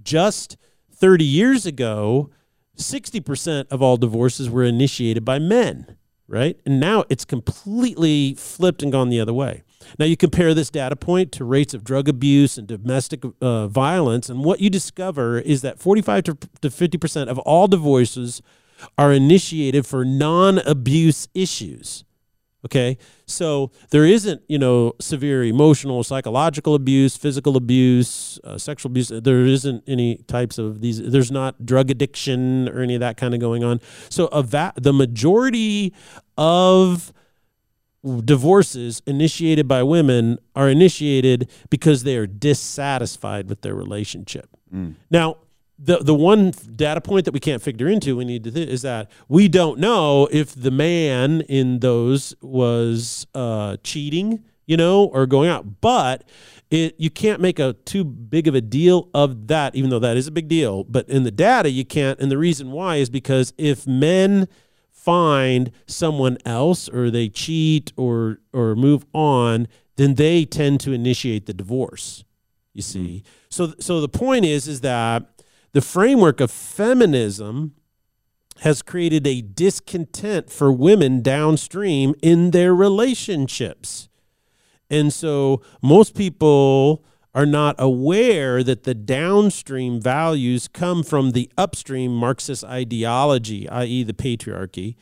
Just 0.02 0.58
30 0.94 1.26
years 1.26 1.66
ago, 1.66 2.30
60% 2.78 3.68
of 3.70 3.82
all 3.82 3.98
divorces 3.98 4.50
were 4.50 4.64
initiated 4.64 5.26
by 5.26 5.40
men, 5.40 5.98
right? 6.28 6.60
And 6.66 6.80
now 6.80 7.04
it's 7.10 7.26
completely 7.26 8.34
flipped 8.36 8.82
and 8.82 8.92
gone 8.92 9.10
the 9.10 9.20
other 9.20 9.34
way. 9.34 9.64
Now 10.00 10.06
you 10.06 10.18
compare 10.18 10.54
this 10.54 10.70
data 10.70 10.96
point 10.96 11.32
to 11.34 11.46
rates 11.46 11.74
of 11.74 11.84
drug 11.84 12.08
abuse 12.08 12.58
and 12.58 12.68
domestic 12.68 13.24
uh, 13.42 13.68
violence, 13.68 14.30
and 14.30 14.44
what 14.44 14.60
you 14.60 14.70
discover 14.70 15.40
is 15.40 15.62
that 15.62 15.80
45 15.80 16.24
to, 16.24 16.38
to 16.62 16.70
50% 16.70 17.28
of 17.28 17.40
all 17.40 17.68
divorces 17.68 18.42
are 18.98 19.12
initiated 19.12 19.86
for 19.86 20.04
non-abuse 20.04 21.28
issues. 21.34 22.04
Okay, 22.64 23.00
so 23.26 23.72
there 23.90 24.06
isn't, 24.06 24.44
you 24.48 24.60
know, 24.60 24.94
severe 25.00 25.44
emotional, 25.44 26.04
psychological 26.04 26.76
abuse, 26.76 27.18
physical 27.18 27.58
abuse, 27.58 28.40
uh, 28.44 28.56
sexual 28.60 28.92
abuse. 28.92 29.10
There 29.10 29.46
isn't 29.46 29.84
any 29.88 30.18
types 30.28 30.60
of 30.60 30.80
these. 30.80 31.02
There's 31.02 31.32
not 31.32 31.66
drug 31.66 31.90
addiction 31.90 32.70
or 32.70 32.82
any 32.82 32.94
of 32.94 33.00
that 33.00 33.18
kind 33.18 33.34
of 33.34 33.40
going 33.40 33.64
on. 33.64 33.82
So 34.10 34.28
a 34.28 34.44
va- 34.44 34.74
the 34.76 34.94
majority 34.94 35.92
of 36.38 37.12
divorces 38.04 39.02
initiated 39.06 39.68
by 39.68 39.84
women 39.84 40.40
are 40.56 40.68
initiated 40.70 41.50
because 41.70 42.04
they 42.04 42.18
are 42.18 42.28
dissatisfied 42.28 43.48
with 43.50 43.62
their 43.62 43.76
relationship. 43.76 44.50
Now, 45.10 45.38
the 45.78 45.98
the 45.98 46.14
one 46.14 46.52
data 46.76 47.02
point 47.02 47.26
that 47.26 47.34
we 47.34 47.40
can't 47.40 47.62
figure 47.62 47.88
into 47.88 48.16
we 48.16 48.26
need 48.26 48.44
to 48.44 48.52
th- 48.52 48.70
is 48.70 48.84
that 48.84 49.10
we 49.28 49.48
don't 49.48 49.80
know 49.80 50.28
if 50.32 50.54
the 50.54 50.72
man 50.72 51.42
in 51.42 51.80
those 51.80 52.36
was 52.42 53.26
uh, 53.34 53.78
cheating, 53.84 54.44
you 54.68 54.78
know, 54.78 55.06
or 55.06 55.26
going 55.26 55.50
out. 55.50 55.82
But 55.82 56.24
it 56.70 56.96
you 57.00 57.10
can't 57.10 57.42
make 57.42 57.60
a 57.60 57.74
too 57.86 58.04
big 58.04 58.48
of 58.48 58.56
a 58.56 58.62
deal 58.62 59.10
of 59.14 59.48
that, 59.48 59.76
even 59.76 59.90
though 59.90 60.00
that 60.00 60.18
is 60.18 60.28
a 60.28 60.32
big 60.32 60.48
deal. 60.48 60.84
But 60.84 61.10
in 61.10 61.24
the 61.24 61.32
data, 61.32 61.70
you 61.70 61.84
can't, 61.84 62.20
and 62.20 62.32
the 62.32 62.38
reason 62.38 62.72
why 62.72 62.98
is 62.98 63.10
because 63.10 63.54
if 63.58 63.86
men 63.88 64.48
find 65.04 65.72
someone 65.88 66.38
else 66.46 66.88
or 66.88 67.10
they 67.10 67.28
cheat 67.28 67.92
or 67.98 68.40
or 68.54 68.76
move 68.76 69.06
on, 69.14 69.68
then 69.96 70.16
they 70.16 70.46
tend 70.46 70.80
to 70.82 70.92
initiate 70.92 71.46
the 71.48 71.54
divorce. 71.54 72.24
You 72.74 72.84
hmm. 72.84 72.92
see, 72.92 73.24
so 73.50 73.74
so 73.80 74.00
the 74.00 74.10
point 74.10 74.46
is 74.46 74.68
is 74.68 74.82
that 74.82 75.44
the 75.74 75.82
framework 75.82 76.40
of 76.40 76.52
feminism 76.52 77.74
has 78.60 78.84
created 78.84 79.26
a 79.26 79.42
discontent 79.42 80.52
for 80.52 80.72
women 80.72 81.22
downstream 81.22 82.14
in 82.22 82.52
their 82.52 82.76
relationships. 82.76 84.08
And 84.90 85.12
so 85.12 85.64
most 85.82 86.16
people 86.16 87.04
are 87.34 87.46
not 87.46 87.76
aware 87.80 88.64
that 88.64 88.84
the 88.84 88.94
downstream 88.94 90.02
values 90.02 90.68
come 90.68 91.04
from 91.04 91.32
the 91.32 91.50
upstream 91.58 92.14
Marxist 92.14 92.64
ideology, 92.64 93.70
i.e., 93.70 94.04
the 94.04 94.14
patriarchy. 94.14 94.96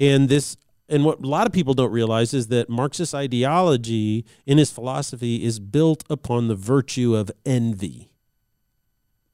And 0.00 0.28
this 0.28 0.56
and 0.88 1.04
what 1.04 1.22
a 1.22 1.26
lot 1.26 1.46
of 1.46 1.52
people 1.52 1.74
don't 1.74 1.92
realize 1.92 2.34
is 2.34 2.48
that 2.48 2.68
Marxist 2.68 3.14
ideology 3.14 4.24
in 4.46 4.58
his 4.58 4.70
philosophy 4.70 5.42
is 5.42 5.58
built 5.58 6.04
upon 6.10 6.48
the 6.48 6.54
virtue 6.54 7.16
of 7.16 7.30
envy. 7.46 8.10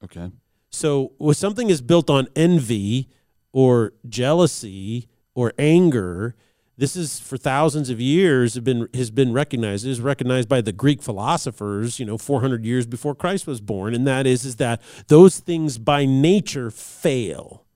Okay. 0.03 0.31
So, 0.69 1.11
when 1.17 1.35
something 1.35 1.69
is 1.69 1.81
built 1.81 2.09
on 2.09 2.27
envy 2.35 3.09
or 3.51 3.93
jealousy 4.07 5.09
or 5.35 5.51
anger, 5.59 6.35
this 6.81 6.95
is 6.95 7.19
for 7.19 7.37
thousands 7.37 7.91
of 7.91 8.01
years 8.01 8.55
have 8.55 8.63
been 8.63 8.89
has 8.95 9.11
been 9.11 9.31
recognized. 9.31 9.85
It 9.85 9.91
is 9.91 10.01
recognized 10.01 10.49
by 10.49 10.61
the 10.61 10.71
Greek 10.71 11.03
philosophers, 11.03 11.99
you 11.99 12.07
know, 12.07 12.17
400 12.17 12.65
years 12.65 12.87
before 12.87 13.13
Christ 13.13 13.45
was 13.45 13.61
born, 13.61 13.93
and 13.93 14.07
that 14.07 14.25
is 14.25 14.45
is 14.45 14.55
that 14.55 14.81
those 15.07 15.37
things 15.37 15.77
by 15.77 16.05
nature 16.05 16.71
fail. 16.71 17.67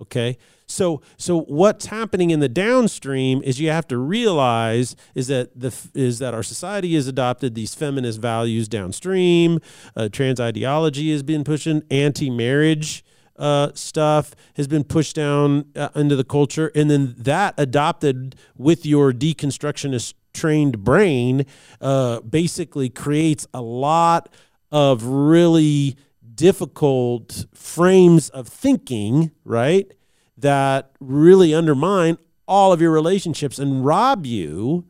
Okay? 0.00 0.38
So 0.66 1.02
so 1.18 1.42
what's 1.42 1.86
happening 1.86 2.30
in 2.30 2.40
the 2.40 2.48
downstream 2.48 3.42
is 3.42 3.60
you 3.60 3.68
have 3.68 3.86
to 3.88 3.98
realize 3.98 4.96
is 5.14 5.26
that 5.26 5.60
the 5.60 5.74
is 5.92 6.18
that 6.20 6.32
our 6.32 6.42
society 6.42 6.94
has 6.94 7.06
adopted 7.06 7.54
these 7.54 7.74
feminist 7.74 8.22
values 8.22 8.68
downstream. 8.68 9.60
Uh, 9.94 10.08
trans 10.08 10.40
ideology 10.40 11.12
has 11.12 11.22
been 11.22 11.44
pushing 11.44 11.82
anti-marriage 11.90 13.04
uh, 13.38 13.70
stuff 13.74 14.34
has 14.56 14.66
been 14.66 14.84
pushed 14.84 15.16
down 15.16 15.66
uh, 15.76 15.88
into 15.94 16.16
the 16.16 16.24
culture, 16.24 16.70
and 16.74 16.90
then 16.90 17.14
that 17.18 17.54
adopted 17.58 18.36
with 18.56 18.84
your 18.86 19.12
deconstructionist 19.12 20.14
trained 20.32 20.84
brain 20.84 21.46
uh, 21.80 22.20
basically 22.20 22.88
creates 22.90 23.46
a 23.54 23.60
lot 23.60 24.28
of 24.70 25.04
really 25.04 25.96
difficult 26.34 27.46
frames 27.54 28.28
of 28.30 28.46
thinking, 28.46 29.30
right? 29.44 29.92
That 30.36 30.92
really 31.00 31.54
undermine 31.54 32.18
all 32.46 32.72
of 32.72 32.80
your 32.80 32.92
relationships 32.92 33.58
and 33.58 33.84
rob 33.84 34.26
you 34.26 34.84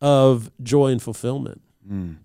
of 0.00 0.50
joy 0.62 0.88
and 0.88 1.02
fulfillment. 1.02 1.62
Mm. 1.88 2.16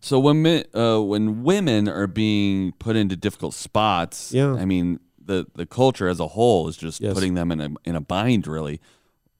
So 0.00 0.18
when 0.18 0.64
uh, 0.74 1.00
when 1.00 1.42
women 1.42 1.88
are 1.88 2.06
being 2.06 2.72
put 2.72 2.96
into 2.96 3.16
difficult 3.16 3.54
spots, 3.54 4.32
Yeah. 4.32 4.54
I 4.54 4.64
mean 4.64 5.00
the 5.28 5.46
the 5.54 5.66
culture 5.66 6.08
as 6.08 6.18
a 6.18 6.26
whole 6.28 6.66
is 6.66 6.76
just 6.76 7.00
Yes. 7.00 7.14
putting 7.14 7.34
them 7.34 7.52
in 7.52 7.60
a 7.60 7.68
in 7.84 7.94
a 7.94 8.00
bind. 8.00 8.46
Really, 8.48 8.80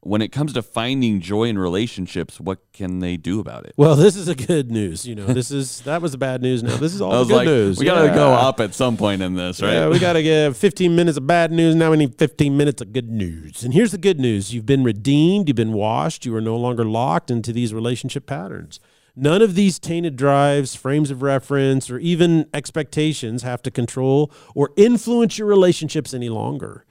when 0.01 0.23
it 0.23 0.29
comes 0.31 0.53
to 0.53 0.63
finding 0.63 1.21
joy 1.21 1.45
in 1.45 1.59
relationships, 1.59 2.39
what 2.39 2.59
can 2.73 3.01
they 3.01 3.17
do 3.17 3.41
about 3.41 3.65
it? 3.67 3.75
Well, 3.77 3.97
this 3.97 4.15
is 4.15 4.29
a 4.29 4.35
good 4.37 4.71
news. 4.71 5.05
You 5.05 5.17
know, 5.17 5.27
this 5.27 5.51
is 5.51 5.81
that 5.81 6.01
was 6.01 6.13
the 6.13 6.19
bad 6.19 6.41
news. 6.41 6.63
Now 6.63 6.77
this 6.77 6.95
is 6.95 7.01
all 7.01 7.25
good 7.25 7.35
like, 7.35 7.47
news. 7.47 7.79
we 7.79 7.85
gotta 7.85 8.15
go 8.15 8.33
up 8.33 8.61
at 8.61 8.75
some 8.75 8.97
point 8.97 9.23
in 9.23 9.35
this, 9.35 9.61
right? 9.61 9.73
Yeah, 9.73 9.89
we 9.89 9.99
got 9.99 10.13
to 10.13 10.23
get 10.23 10.55
15 10.55 10.95
minutes 10.95 11.19
of 11.19 11.27
bad 11.27 11.51
news. 11.51 11.75
Now 11.75 11.91
we 11.91 11.97
need 11.97 12.15
15 12.17 12.57
minutes 12.57 12.81
of 12.81 12.93
good 12.93 13.11
news. 13.11 13.65
And 13.65 13.75
here's 13.75 13.91
the 13.91 13.99
good 13.99 14.21
news 14.21 14.55
you've 14.55 14.67
been 14.67 14.85
redeemed, 14.85 15.49
you've 15.49 15.57
been 15.57 15.73
washed, 15.73 16.25
you 16.25 16.35
are 16.37 16.41
no 16.41 16.57
longer 16.57 16.85
locked 16.85 17.31
into 17.31 17.53
these 17.53 17.75
relationship 17.75 18.25
patterns. 18.27 18.79
None 19.21 19.43
of 19.43 19.57
these 19.57 19.81
tainted 19.81 20.15
drives, 20.15 20.77
frames 20.77 21.11
of 21.11 21.23
reference, 21.23 21.91
or 21.91 21.99
even 21.99 22.49
expectations 22.55 23.43
have 23.43 23.61
to 23.63 23.71
control 23.71 24.31
or 24.55 24.71
influence 24.77 25.39
your 25.39 25.49
relationships 25.49 26.15
any 26.15 26.29
longer. 26.29 26.85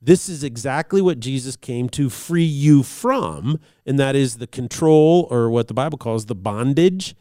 This 0.00 0.28
is 0.28 0.44
exactly 0.44 1.00
what 1.00 1.18
Jesus 1.18 1.56
came 1.56 1.88
to 1.90 2.10
free 2.10 2.44
you 2.44 2.82
from, 2.82 3.58
and 3.86 3.98
that 3.98 4.14
is 4.14 4.36
the 4.36 4.46
control, 4.46 5.26
or 5.30 5.48
what 5.48 5.68
the 5.68 5.74
Bible 5.74 5.96
calls 5.96 6.26
the 6.26 6.34
bondage 6.34 7.14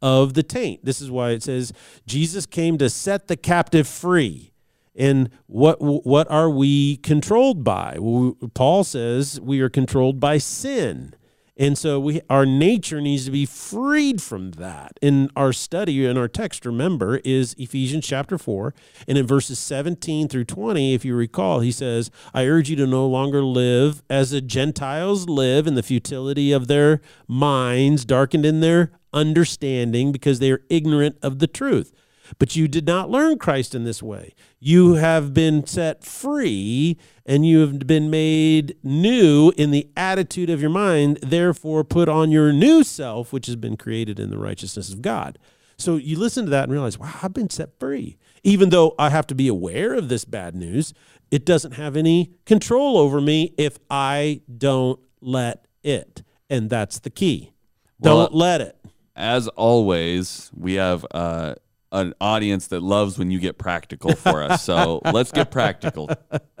of 0.00 0.34
the 0.34 0.44
taint. 0.44 0.84
This 0.84 1.00
is 1.00 1.10
why 1.10 1.30
it 1.30 1.42
says 1.42 1.72
Jesus 2.06 2.46
came 2.46 2.78
to 2.78 2.88
set 2.88 3.26
the 3.26 3.36
captive 3.36 3.88
free. 3.88 4.52
And 4.94 5.30
what 5.46 5.80
what 5.80 6.30
are 6.30 6.48
we 6.48 6.98
controlled 6.98 7.64
by? 7.64 7.96
Well, 7.98 8.36
Paul 8.54 8.84
says 8.84 9.40
we 9.40 9.60
are 9.60 9.68
controlled 9.68 10.20
by 10.20 10.38
sin. 10.38 11.14
And 11.58 11.78
so 11.78 11.98
we 11.98 12.20
our 12.28 12.44
nature 12.44 13.00
needs 13.00 13.24
to 13.24 13.30
be 13.30 13.46
freed 13.46 14.20
from 14.20 14.52
that. 14.52 14.98
In 15.00 15.30
our 15.34 15.52
study 15.52 16.04
in 16.04 16.18
our 16.18 16.28
text, 16.28 16.66
remember, 16.66 17.20
is 17.24 17.54
Ephesians 17.58 18.06
chapter 18.06 18.36
4. 18.36 18.74
And 19.08 19.16
in 19.16 19.26
verses 19.26 19.58
17 19.58 20.28
through 20.28 20.44
20, 20.44 20.92
if 20.92 21.04
you 21.04 21.16
recall, 21.16 21.60
he 21.60 21.72
says, 21.72 22.10
I 22.34 22.44
urge 22.44 22.68
you 22.68 22.76
to 22.76 22.86
no 22.86 23.06
longer 23.06 23.42
live 23.42 24.02
as 24.10 24.30
the 24.30 24.42
Gentiles 24.42 25.28
live 25.28 25.66
in 25.66 25.76
the 25.76 25.82
futility 25.82 26.52
of 26.52 26.66
their 26.66 27.00
minds, 27.26 28.04
darkened 28.04 28.44
in 28.44 28.60
their 28.60 28.92
understanding, 29.14 30.12
because 30.12 30.40
they 30.40 30.50
are 30.50 30.62
ignorant 30.68 31.16
of 31.22 31.38
the 31.38 31.46
truth. 31.46 31.92
But 32.38 32.56
you 32.56 32.68
did 32.68 32.86
not 32.86 33.10
learn 33.10 33.38
Christ 33.38 33.74
in 33.74 33.84
this 33.84 34.02
way. 34.02 34.34
You 34.58 34.94
have 34.94 35.32
been 35.32 35.66
set 35.66 36.04
free 36.04 36.98
and 37.24 37.46
you 37.46 37.60
have 37.60 37.86
been 37.86 38.10
made 38.10 38.76
new 38.82 39.52
in 39.56 39.70
the 39.70 39.88
attitude 39.96 40.50
of 40.50 40.60
your 40.60 40.70
mind. 40.70 41.18
Therefore, 41.22 41.84
put 41.84 42.08
on 42.08 42.30
your 42.30 42.52
new 42.52 42.84
self, 42.84 43.32
which 43.32 43.46
has 43.46 43.56
been 43.56 43.76
created 43.76 44.18
in 44.20 44.30
the 44.30 44.38
righteousness 44.38 44.92
of 44.92 45.02
God. 45.02 45.38
So 45.78 45.96
you 45.96 46.18
listen 46.18 46.44
to 46.46 46.50
that 46.50 46.64
and 46.64 46.72
realize, 46.72 46.98
wow, 46.98 47.12
I've 47.22 47.34
been 47.34 47.50
set 47.50 47.78
free. 47.78 48.16
Even 48.42 48.70
though 48.70 48.94
I 48.98 49.10
have 49.10 49.26
to 49.28 49.34
be 49.34 49.48
aware 49.48 49.94
of 49.94 50.08
this 50.08 50.24
bad 50.24 50.54
news, 50.54 50.94
it 51.30 51.44
doesn't 51.44 51.72
have 51.72 51.96
any 51.96 52.32
control 52.44 52.96
over 52.96 53.20
me 53.20 53.52
if 53.58 53.78
I 53.90 54.40
don't 54.56 55.00
let 55.20 55.66
it. 55.82 56.22
And 56.48 56.70
that's 56.70 57.00
the 57.00 57.10
key. 57.10 57.52
Well, 57.98 58.18
Don't 58.18 58.34
let 58.34 58.60
it. 58.60 58.76
As 59.14 59.48
always, 59.48 60.50
we 60.54 60.74
have 60.74 61.04
uh, 61.10 61.54
an 61.96 62.14
audience 62.20 62.66
that 62.68 62.82
loves 62.82 63.18
when 63.18 63.30
you 63.30 63.38
get 63.38 63.58
practical 63.58 64.14
for 64.14 64.42
us. 64.42 64.62
So 64.62 65.00
let's 65.12 65.32
get 65.32 65.50
practical. 65.50 66.10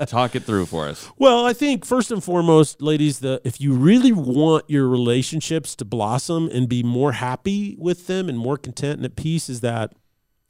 Talk 0.06 0.34
it 0.34 0.44
through 0.44 0.66
for 0.66 0.88
us. 0.88 1.08
Well, 1.18 1.44
I 1.44 1.52
think 1.52 1.84
first 1.84 2.10
and 2.10 2.24
foremost, 2.24 2.80
ladies, 2.80 3.20
the 3.20 3.40
if 3.44 3.60
you 3.60 3.74
really 3.74 4.12
want 4.12 4.64
your 4.68 4.88
relationships 4.88 5.76
to 5.76 5.84
blossom 5.84 6.48
and 6.52 6.68
be 6.68 6.82
more 6.82 7.12
happy 7.12 7.76
with 7.78 8.06
them 8.06 8.28
and 8.28 8.38
more 8.38 8.56
content 8.56 8.98
and 8.98 9.04
at 9.04 9.16
peace, 9.16 9.48
is 9.48 9.60
that 9.60 9.92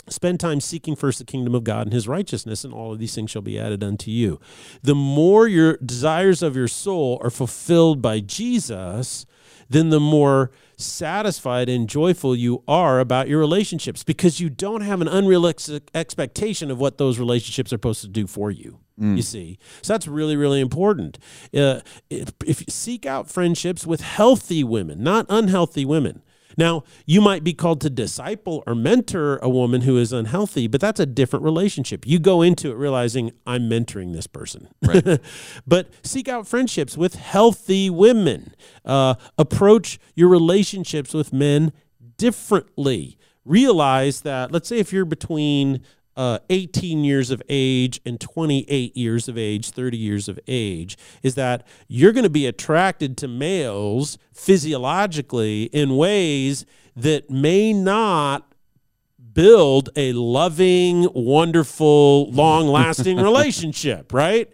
spend 0.09 0.38
time 0.38 0.61
seeking 0.61 0.94
first 0.94 1.18
the 1.18 1.25
kingdom 1.25 1.55
of 1.55 1.64
God 1.64 1.87
and 1.87 1.92
his 1.92 2.07
righteousness, 2.07 2.64
and 2.64 2.72
all 2.72 2.92
of 2.92 2.99
these 2.99 3.14
things 3.14 3.31
shall 3.31 3.42
be 3.42 3.59
added 3.59 3.83
unto 3.83 4.11
you. 4.11 4.40
The 4.83 4.94
more 4.94 5.49
your 5.49 5.79
desires 5.79 6.42
of 6.42 6.57
your 6.57 6.68
soul 6.68 7.20
are 7.22 7.31
fulfilled 7.31 8.01
by 8.01 8.20
Jesus, 8.20 9.27
then 9.69 9.91
the 9.91 10.01
more 10.01 10.51
satisfied 10.77 11.69
and 11.69 11.89
joyful 11.89 12.37
you 12.37 12.63
are 12.69 13.01
about 13.01 13.29
your 13.29 13.39
relationships 13.39 14.05
because 14.05 14.41
you 14.41 14.51
don't 14.51 14.83
have 14.83 15.01
an 15.01 15.09
unrealistic 15.09 15.91
expectation 15.95 16.71
of 16.71 16.79
what 16.79 16.99
those 16.99 17.19
relationships 17.19 17.73
are 17.73 17.77
supposed 17.77 18.03
to 18.03 18.09
do 18.09 18.27
for 18.27 18.51
you. 18.51 18.79
You 19.17 19.23
see, 19.23 19.59
so 19.83 19.93
that's 19.93 20.09
really, 20.09 20.37
really 20.37 20.61
important. 20.61 21.19
Uh, 21.55 21.81
if, 22.09 22.33
if 22.47 22.61
you 22.63 22.67
seek 22.71 23.05
out 23.05 23.29
friendships 23.29 23.87
with 23.87 24.01
healthy 24.01 24.65
women, 24.65 25.03
not 25.03 25.27
unhealthy 25.29 25.85
women. 25.85 26.23
Now, 26.57 26.85
you 27.05 27.21
might 27.21 27.45
be 27.45 27.53
called 27.53 27.81
to 27.83 27.90
disciple 27.90 28.62
or 28.66 28.75
mentor 28.75 29.37
a 29.38 29.49
woman 29.49 29.83
who 29.83 29.99
is 29.99 30.12
unhealthy, 30.12 30.66
but 30.66 30.81
that's 30.81 31.01
a 31.01 31.07
different 31.07 31.45
relationship. 31.45 32.07
You 32.07 32.19
go 32.19 32.42
into 32.42 32.71
it 32.71 32.75
realizing 32.77 33.33
I'm 33.47 33.69
mentoring 33.69 34.12
this 34.12 34.27
person. 34.27 34.69
Right. 34.83 35.21
but 35.66 35.90
seek 36.03 36.29
out 36.29 36.47
friendships 36.47 36.97
with 36.97 37.14
healthy 37.14 37.90
women. 37.90 38.55
Uh, 38.85 39.14
approach 39.37 39.99
your 40.14 40.29
relationships 40.29 41.12
with 41.12 41.33
men 41.33 41.73
differently. 42.16 43.19
Realize 43.45 44.23
that, 44.23 44.51
let's 44.51 44.69
say, 44.69 44.79
if 44.79 44.92
you're 44.92 45.05
between 45.05 45.83
uh, 46.17 46.39
18 46.49 47.05
years 47.05 47.31
of 47.31 47.43
age 47.49 48.01
and 48.07 48.21
28 48.21 48.97
years 48.97 49.29
of 49.29 49.37
age, 49.37 49.71
30 49.71 49.97
years 49.97 50.29
of 50.29 50.39
age, 50.49 50.97
is 51.23 51.35
that 51.35 51.67
you're 51.89 52.13
going 52.13 52.25
to 52.25 52.31
be 52.31 52.47
attracted 52.47 53.17
to 53.19 53.29
males 53.29 54.19
physiologically 54.33 55.65
in 55.65 55.97
ways 55.97 56.65
that 56.95 57.31
may 57.31 57.73
not 57.73 58.53
build 59.35 59.91
a 59.97 60.15
loving, 60.15 61.09
wonderful, 61.15 62.31
long 62.31 62.67
lasting 62.67 63.17
relationship, 63.23 64.13
right? 64.15 64.51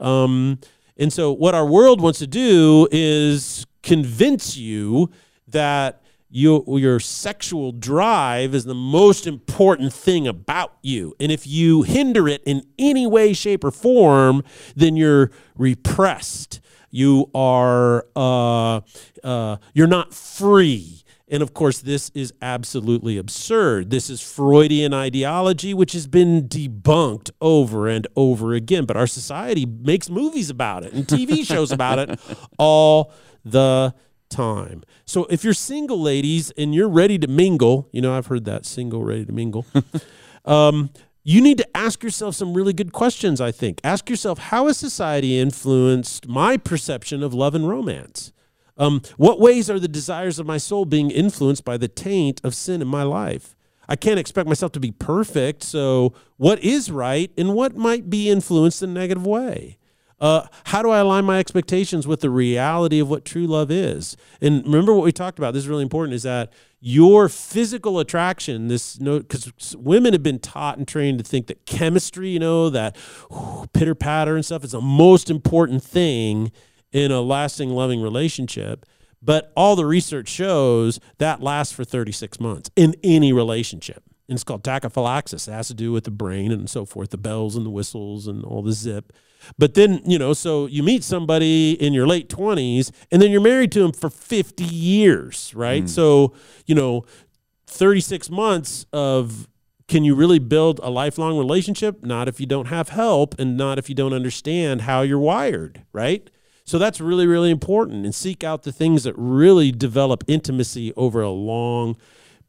Um, 0.00 0.58
and 0.96 1.12
so, 1.12 1.32
what 1.32 1.54
our 1.54 1.66
world 1.66 2.00
wants 2.00 2.18
to 2.18 2.26
do 2.26 2.88
is 2.90 3.66
convince 3.82 4.56
you 4.56 5.10
that 5.48 6.03
you, 6.34 6.64
your 6.66 6.98
sexual 6.98 7.70
drive 7.70 8.56
is 8.56 8.64
the 8.64 8.74
most 8.74 9.24
important 9.24 9.92
thing 9.92 10.26
about 10.26 10.72
you. 10.82 11.14
And 11.20 11.30
if 11.30 11.46
you 11.46 11.82
hinder 11.82 12.26
it 12.26 12.42
in 12.44 12.66
any 12.76 13.06
way, 13.06 13.32
shape, 13.34 13.62
or 13.62 13.70
form, 13.70 14.42
then 14.74 14.96
you're 14.96 15.30
repressed. 15.56 16.60
You 16.90 17.30
are 17.36 18.06
uh, 18.16 18.80
uh, 19.22 19.58
you're 19.74 19.86
not 19.86 20.12
free. 20.12 21.04
And 21.28 21.40
of 21.40 21.54
course, 21.54 21.78
this 21.78 22.10
is 22.14 22.34
absolutely 22.42 23.16
absurd. 23.16 23.90
This 23.90 24.10
is 24.10 24.20
Freudian 24.20 24.92
ideology, 24.92 25.72
which 25.72 25.92
has 25.92 26.08
been 26.08 26.48
debunked 26.48 27.30
over 27.40 27.86
and 27.86 28.08
over 28.16 28.54
again. 28.54 28.86
But 28.86 28.96
our 28.96 29.06
society 29.06 29.66
makes 29.66 30.10
movies 30.10 30.50
about 30.50 30.82
it 30.82 30.92
and 30.94 31.06
TV 31.06 31.46
shows 31.46 31.70
about 31.70 32.00
it 32.00 32.18
all 32.58 33.12
the 33.44 33.94
time. 34.28 34.82
So 35.04 35.26
if 35.30 35.44
you're 35.44 35.54
single, 35.54 36.00
ladies, 36.00 36.50
and 36.52 36.74
you're 36.74 36.88
ready 36.88 37.18
to 37.18 37.26
mingle, 37.26 37.88
you 37.92 38.00
know, 38.00 38.16
I've 38.16 38.26
heard 38.26 38.44
that 38.46 38.66
single, 38.66 39.04
ready 39.04 39.24
to 39.24 39.32
mingle. 39.32 39.66
um, 40.44 40.90
you 41.22 41.40
need 41.40 41.58
to 41.58 41.76
ask 41.76 42.02
yourself 42.02 42.34
some 42.34 42.52
really 42.52 42.74
good 42.74 42.92
questions, 42.92 43.40
I 43.40 43.50
think. 43.50 43.80
Ask 43.82 44.10
yourself, 44.10 44.38
how 44.38 44.66
has 44.66 44.76
society 44.76 45.38
influenced 45.38 46.28
my 46.28 46.56
perception 46.58 47.22
of 47.22 47.32
love 47.32 47.54
and 47.54 47.68
romance? 47.68 48.32
Um, 48.76 49.02
what 49.16 49.40
ways 49.40 49.70
are 49.70 49.78
the 49.78 49.88
desires 49.88 50.38
of 50.38 50.46
my 50.46 50.58
soul 50.58 50.84
being 50.84 51.10
influenced 51.10 51.64
by 51.64 51.76
the 51.76 51.88
taint 51.88 52.40
of 52.44 52.54
sin 52.54 52.82
in 52.82 52.88
my 52.88 53.04
life? 53.04 53.56
I 53.88 53.96
can't 53.96 54.18
expect 54.18 54.48
myself 54.48 54.72
to 54.72 54.80
be 54.80 54.90
perfect. 54.90 55.62
So, 55.62 56.14
what 56.36 56.58
is 56.60 56.90
right 56.90 57.30
and 57.36 57.54
what 57.54 57.76
might 57.76 58.10
be 58.10 58.30
influenced 58.30 58.82
in 58.82 58.90
a 58.90 58.94
negative 58.94 59.26
way? 59.26 59.78
Uh, 60.20 60.46
how 60.64 60.82
do 60.82 60.90
I 60.90 61.00
align 61.00 61.24
my 61.24 61.38
expectations 61.38 62.06
with 62.06 62.20
the 62.20 62.30
reality 62.30 63.00
of 63.00 63.08
what 63.08 63.24
true 63.24 63.46
love 63.46 63.70
is? 63.70 64.16
And 64.40 64.64
remember 64.64 64.94
what 64.94 65.04
we 65.04 65.12
talked 65.12 65.38
about. 65.38 65.54
This 65.54 65.64
is 65.64 65.68
really 65.68 65.82
important. 65.82 66.14
Is 66.14 66.22
that 66.22 66.52
your 66.80 67.28
physical 67.28 67.98
attraction? 67.98 68.68
This 68.68 69.00
no, 69.00 69.18
because 69.18 69.76
women 69.76 70.12
have 70.12 70.22
been 70.22 70.38
taught 70.38 70.78
and 70.78 70.86
trained 70.86 71.18
to 71.18 71.24
think 71.24 71.48
that 71.48 71.66
chemistry, 71.66 72.28
you 72.28 72.38
know, 72.38 72.70
that 72.70 72.96
pitter 73.72 73.94
patter 73.94 74.36
and 74.36 74.44
stuff, 74.44 74.64
is 74.64 74.72
the 74.72 74.80
most 74.80 75.30
important 75.30 75.82
thing 75.82 76.52
in 76.92 77.10
a 77.10 77.20
lasting, 77.20 77.70
loving 77.70 78.00
relationship. 78.00 78.86
But 79.20 79.52
all 79.56 79.74
the 79.74 79.86
research 79.86 80.28
shows 80.28 81.00
that 81.18 81.42
lasts 81.42 81.72
for 81.72 81.84
36 81.84 82.38
months 82.38 82.70
in 82.76 82.94
any 83.02 83.32
relationship. 83.32 84.04
And 84.28 84.36
it's 84.36 84.44
called 84.44 84.64
tachyphylaxis. 84.64 85.48
It 85.48 85.52
has 85.52 85.68
to 85.68 85.74
do 85.74 85.92
with 85.92 86.04
the 86.04 86.10
brain 86.10 86.50
and 86.50 86.68
so 86.68 86.84
forth, 86.84 87.10
the 87.10 87.18
bells 87.18 87.56
and 87.56 87.66
the 87.66 87.70
whistles 87.70 88.26
and 88.26 88.42
all 88.44 88.62
the 88.62 88.72
zip. 88.72 89.12
But 89.58 89.74
then, 89.74 90.00
you 90.06 90.18
know, 90.18 90.32
so 90.32 90.66
you 90.66 90.82
meet 90.82 91.04
somebody 91.04 91.72
in 91.72 91.92
your 91.92 92.06
late 92.06 92.28
20s 92.30 92.90
and 93.10 93.20
then 93.20 93.30
you're 93.30 93.42
married 93.42 93.72
to 93.72 93.80
them 93.80 93.92
for 93.92 94.08
50 94.08 94.64
years, 94.64 95.52
right? 95.54 95.84
Mm. 95.84 95.88
So, 95.88 96.32
you 96.64 96.74
know, 96.74 97.04
36 97.66 98.30
months 98.30 98.86
of 98.92 99.48
can 99.86 100.04
you 100.04 100.14
really 100.14 100.38
build 100.38 100.80
a 100.82 100.88
lifelong 100.88 101.36
relationship? 101.36 102.02
Not 102.02 102.26
if 102.28 102.40
you 102.40 102.46
don't 102.46 102.68
have 102.68 102.88
help 102.88 103.38
and 103.38 103.56
not 103.56 103.78
if 103.78 103.88
you 103.88 103.94
don't 103.94 104.14
understand 104.14 104.82
how 104.82 105.02
you're 105.02 105.18
wired, 105.18 105.84
right? 105.92 106.30
So 106.64 106.78
that's 106.78 107.00
really, 107.00 107.26
really 107.26 107.50
important 107.50 108.06
and 108.06 108.14
seek 108.14 108.42
out 108.42 108.62
the 108.62 108.72
things 108.72 109.04
that 109.04 109.14
really 109.18 109.70
develop 109.70 110.24
intimacy 110.26 110.94
over 110.96 111.20
a 111.20 111.30
long 111.30 111.96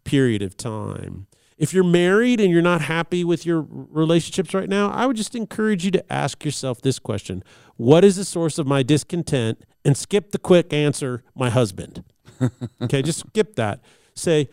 period 0.05 0.41
of 0.41 0.55
time. 0.55 1.27
If 1.57 1.73
you're 1.73 1.85
married 1.85 2.41
and 2.41 2.51
you're 2.51 2.61
not 2.61 2.81
happy 2.81 3.23
with 3.23 3.45
your 3.45 3.65
relationships 3.69 4.53
right 4.53 4.67
now, 4.67 4.89
I 4.91 5.05
would 5.05 5.15
just 5.15 5.35
encourage 5.35 5.85
you 5.85 5.91
to 5.91 6.13
ask 6.13 6.43
yourself 6.43 6.81
this 6.81 6.99
question 6.99 7.43
What 7.77 8.03
is 8.03 8.17
the 8.17 8.25
source 8.25 8.57
of 8.57 8.67
my 8.67 8.83
discontent? 8.83 9.63
And 9.83 9.95
skip 9.95 10.31
the 10.31 10.39
quick 10.39 10.73
answer, 10.73 11.23
my 11.35 11.51
husband. 11.51 12.03
okay, 12.81 13.03
just 13.03 13.19
skip 13.19 13.55
that. 13.55 13.81
Say, 14.15 14.49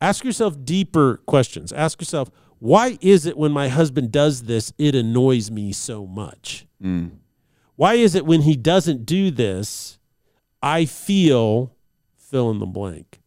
ask 0.00 0.24
yourself 0.24 0.64
deeper 0.64 1.16
questions. 1.26 1.72
Ask 1.72 2.00
yourself, 2.00 2.30
why 2.60 2.96
is 3.00 3.26
it 3.26 3.36
when 3.36 3.50
my 3.50 3.68
husband 3.68 4.12
does 4.12 4.42
this, 4.42 4.72
it 4.78 4.94
annoys 4.94 5.50
me 5.50 5.72
so 5.72 6.06
much? 6.06 6.66
Mm. 6.82 7.12
Why 7.74 7.94
is 7.94 8.14
it 8.14 8.26
when 8.26 8.42
he 8.42 8.54
doesn't 8.54 9.06
do 9.06 9.30
this, 9.30 9.98
I 10.62 10.84
feel 10.84 11.74
fill 12.16 12.50
in 12.50 12.58
the 12.58 12.66
blank? 12.66 13.20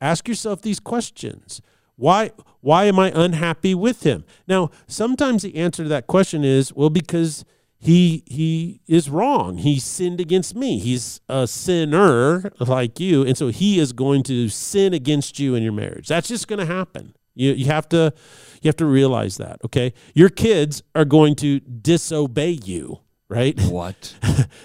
Ask 0.00 0.26
yourself 0.26 0.60
these 0.60 0.80
questions. 0.80 1.62
Why 2.00 2.30
why 2.62 2.84
am 2.86 2.98
I 2.98 3.12
unhappy 3.14 3.74
with 3.74 4.04
him? 4.04 4.24
Now, 4.48 4.70
sometimes 4.86 5.42
the 5.42 5.54
answer 5.56 5.82
to 5.82 5.88
that 5.90 6.06
question 6.06 6.44
is, 6.44 6.72
well, 6.72 6.88
because 6.88 7.44
he 7.78 8.22
he 8.26 8.80
is 8.88 9.10
wrong. 9.10 9.58
He 9.58 9.78
sinned 9.78 10.18
against 10.18 10.54
me. 10.54 10.78
He's 10.78 11.20
a 11.28 11.46
sinner 11.46 12.50
like 12.58 12.98
you, 13.00 13.22
and 13.22 13.36
so 13.36 13.48
he 13.48 13.78
is 13.78 13.92
going 13.92 14.22
to 14.24 14.48
sin 14.48 14.94
against 14.94 15.38
you 15.38 15.54
in 15.54 15.62
your 15.62 15.72
marriage. 15.74 16.08
That's 16.08 16.28
just 16.28 16.48
going 16.48 16.58
to 16.58 16.64
happen. 16.66 17.14
You 17.34 17.52
you 17.52 17.66
have 17.66 17.86
to 17.90 18.14
you 18.62 18.68
have 18.68 18.76
to 18.76 18.86
realize 18.86 19.36
that, 19.36 19.60
okay? 19.66 19.92
Your 20.14 20.30
kids 20.30 20.82
are 20.94 21.04
going 21.04 21.34
to 21.36 21.60
disobey 21.60 22.58
you, 22.64 23.00
right? 23.28 23.60
What? 23.70 24.14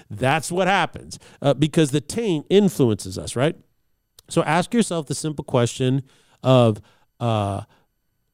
That's 0.10 0.52
what 0.54 0.68
happens 0.68 1.20
uh, 1.42 1.54
because 1.54 1.92
the 1.92 2.02
taint 2.02 2.46
influences 2.50 3.18
us, 3.18 3.36
right? 3.36 3.58
So 4.30 4.42
ask 4.44 4.74
yourself 4.74 5.08
the 5.08 5.16
simple 5.16 5.44
question 5.44 6.04
of 6.42 6.82
uh, 7.20 7.62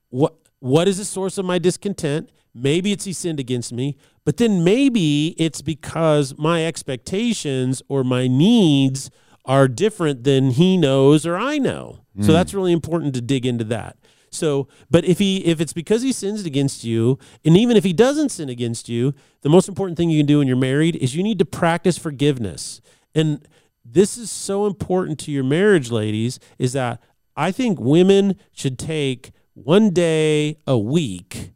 what 0.10 0.36
what 0.60 0.88
is 0.88 0.98
the 0.98 1.06
source 1.06 1.38
of 1.38 1.46
my 1.46 1.58
discontent? 1.58 2.30
Maybe 2.54 2.92
it's 2.92 3.06
he 3.06 3.14
sinned 3.14 3.40
against 3.40 3.72
me, 3.72 3.98
but 4.26 4.38
then 4.38 4.64
maybe 4.64 5.30
it's 5.38 5.62
because 5.62 6.38
my 6.38 6.66
expectations 6.66 7.82
or 7.88 8.04
my 8.04 8.28
needs 8.28 9.10
are 9.46 9.68
different 9.68 10.24
than 10.24 10.52
he 10.52 10.78
knows 10.78 11.26
or 11.26 11.38
I 11.38 11.58
know. 11.58 12.02
Mm. 12.18 12.26
So 12.26 12.28
hmm. 12.28 12.34
that's 12.34 12.54
really 12.54 12.74
important 12.74 13.16
to 13.16 13.22
dig 13.22 13.46
into 13.46 13.64
that. 13.66 13.98
So, 14.30 14.70
but 14.90 15.04
if 15.04 15.20
he 15.20 15.46
if 15.46 15.60
it's 15.60 15.74
because 15.74 16.04
he 16.04 16.14
sins 16.14 16.46
against 16.46 16.84
you, 16.84 17.20
and 17.44 17.58
even 17.58 17.76
if 17.76 17.84
he 17.84 17.92
doesn't 17.92 18.30
sin 18.30 18.50
against 18.50 18.88
you, 18.88 19.14
the 19.42 19.50
most 19.50 19.68
important 19.68 19.98
thing 19.98 20.10
you 20.10 20.20
can 20.20 20.26
do 20.26 20.40
when 20.40 20.48
you're 20.48 20.56
married 20.56 20.96
is 20.96 21.16
you 21.16 21.24
need 21.24 21.40
to 21.40 21.46
practice 21.46 21.98
forgiveness. 21.98 22.82
And 23.14 23.46
this 23.84 24.18
is 24.18 24.32
so 24.32 24.68
important 24.68 25.20
to 25.20 25.32
your 25.32 25.44
marriage, 25.44 25.92
ladies, 25.92 26.40
is 26.58 26.74
that 26.74 27.02
I 27.36 27.52
think 27.52 27.80
women 27.80 28.36
should 28.52 28.78
take 28.78 29.32
one 29.54 29.92
day 29.92 30.58
a 30.68 30.78
week 30.78 31.52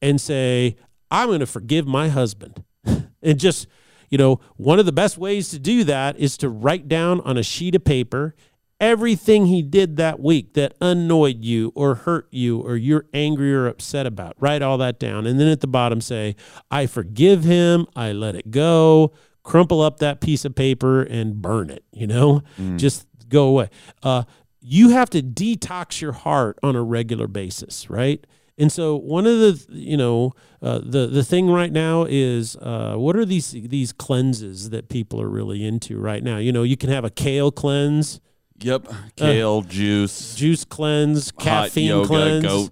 and 0.00 0.20
say, 0.20 0.76
I'm 1.10 1.28
going 1.28 1.40
to 1.40 1.46
forgive 1.46 1.86
my 1.86 2.08
husband. 2.08 2.64
and 3.22 3.38
just, 3.38 3.66
you 4.10 4.18
know, 4.18 4.40
one 4.56 4.78
of 4.78 4.86
the 4.86 4.92
best 4.92 5.18
ways 5.18 5.50
to 5.50 5.58
do 5.58 5.84
that 5.84 6.18
is 6.18 6.36
to 6.38 6.48
write 6.48 6.88
down 6.88 7.20
on 7.20 7.36
a 7.36 7.42
sheet 7.42 7.74
of 7.74 7.84
paper 7.84 8.34
everything 8.82 9.46
he 9.46 9.62
did 9.62 9.96
that 9.96 10.18
week 10.18 10.54
that 10.54 10.74
annoyed 10.80 11.44
you 11.44 11.72
or 11.76 11.94
hurt 11.94 12.26
you 12.32 12.60
or 12.60 12.76
you're 12.76 13.06
angry 13.14 13.54
or 13.54 13.68
upset 13.68 14.06
about. 14.06 14.34
Write 14.40 14.60
all 14.60 14.76
that 14.78 14.98
down. 14.98 15.24
And 15.24 15.38
then 15.38 15.46
at 15.46 15.60
the 15.60 15.68
bottom 15.68 16.00
say, 16.00 16.34
I 16.68 16.86
forgive 16.86 17.44
him. 17.44 17.86
I 17.94 18.10
let 18.10 18.34
it 18.34 18.50
go. 18.50 19.12
Crumple 19.44 19.80
up 19.80 19.98
that 20.00 20.20
piece 20.20 20.44
of 20.44 20.56
paper 20.56 21.02
and 21.02 21.40
burn 21.40 21.70
it, 21.70 21.84
you 21.92 22.08
know, 22.08 22.42
mm. 22.60 22.76
just 22.76 23.06
go 23.28 23.46
away. 23.48 23.70
Uh, 24.02 24.24
you 24.62 24.90
have 24.90 25.10
to 25.10 25.22
detox 25.22 26.00
your 26.00 26.12
heart 26.12 26.58
on 26.62 26.76
a 26.76 26.82
regular 26.82 27.26
basis, 27.26 27.90
right? 27.90 28.24
And 28.58 28.70
so 28.70 28.96
one 28.96 29.26
of 29.26 29.38
the 29.38 29.66
you 29.70 29.96
know 29.96 30.32
uh, 30.60 30.80
the 30.84 31.06
the 31.06 31.24
thing 31.24 31.50
right 31.50 31.72
now 31.72 32.06
is 32.08 32.56
uh, 32.56 32.94
what 32.96 33.16
are 33.16 33.24
these 33.24 33.50
these 33.50 33.92
cleanses 33.92 34.70
that 34.70 34.88
people 34.88 35.20
are 35.20 35.28
really 35.28 35.66
into 35.66 35.98
right 35.98 36.22
now? 36.22 36.36
You 36.36 36.52
know, 36.52 36.62
you 36.62 36.76
can 36.76 36.90
have 36.90 37.04
a 37.04 37.10
kale 37.10 37.50
cleanse. 37.50 38.20
Yep, 38.58 38.86
uh, 38.88 38.94
kale 39.16 39.62
uh, 39.64 39.68
juice, 39.68 40.36
juice 40.36 40.64
cleanse, 40.64 41.32
caffeine 41.32 41.86
yoga, 41.86 42.06
cleanse, 42.06 42.46
goat 42.46 42.70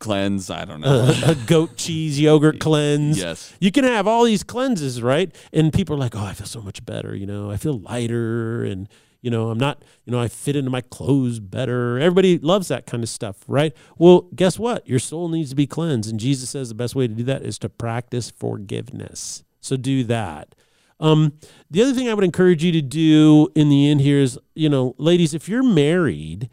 cleanse. 0.00 0.50
I 0.50 0.64
don't 0.64 0.80
know. 0.80 1.14
a 1.24 1.34
goat 1.46 1.76
cheese 1.76 2.20
yogurt 2.20 2.58
cleanse. 2.58 3.16
Yes. 3.16 3.54
You 3.60 3.70
can 3.70 3.84
have 3.84 4.06
all 4.06 4.24
these 4.24 4.42
cleanses, 4.42 5.00
right? 5.00 5.34
And 5.52 5.72
people 5.72 5.94
are 5.96 5.98
like, 5.98 6.16
"Oh, 6.16 6.24
I 6.24 6.34
feel 6.34 6.46
so 6.46 6.60
much 6.60 6.84
better." 6.84 7.14
You 7.14 7.26
know, 7.26 7.50
I 7.50 7.56
feel 7.56 7.78
lighter 7.78 8.64
and 8.64 8.88
you 9.22 9.30
know, 9.30 9.50
I'm 9.50 9.58
not, 9.58 9.82
you 10.04 10.12
know, 10.12 10.20
I 10.20 10.28
fit 10.28 10.56
into 10.56 10.70
my 10.70 10.80
clothes 10.80 11.40
better. 11.40 11.98
Everybody 11.98 12.38
loves 12.38 12.68
that 12.68 12.86
kind 12.86 13.02
of 13.02 13.08
stuff, 13.08 13.38
right? 13.46 13.76
Well, 13.98 14.22
guess 14.34 14.58
what? 14.58 14.86
Your 14.88 14.98
soul 14.98 15.28
needs 15.28 15.50
to 15.50 15.56
be 15.56 15.66
cleansed. 15.66 16.10
And 16.10 16.18
Jesus 16.18 16.50
says 16.50 16.68
the 16.68 16.74
best 16.74 16.94
way 16.94 17.06
to 17.06 17.14
do 17.14 17.24
that 17.24 17.42
is 17.42 17.58
to 17.58 17.68
practice 17.68 18.30
forgiveness. 18.30 19.44
So 19.60 19.76
do 19.76 20.04
that. 20.04 20.54
Um, 21.00 21.34
the 21.70 21.82
other 21.82 21.94
thing 21.94 22.08
I 22.08 22.14
would 22.14 22.24
encourage 22.24 22.62
you 22.62 22.72
to 22.72 22.82
do 22.82 23.48
in 23.54 23.68
the 23.68 23.90
end 23.90 24.00
here 24.00 24.18
is, 24.18 24.38
you 24.54 24.68
know, 24.68 24.94
ladies, 24.98 25.32
if 25.34 25.48
you're 25.48 25.62
married, 25.62 26.50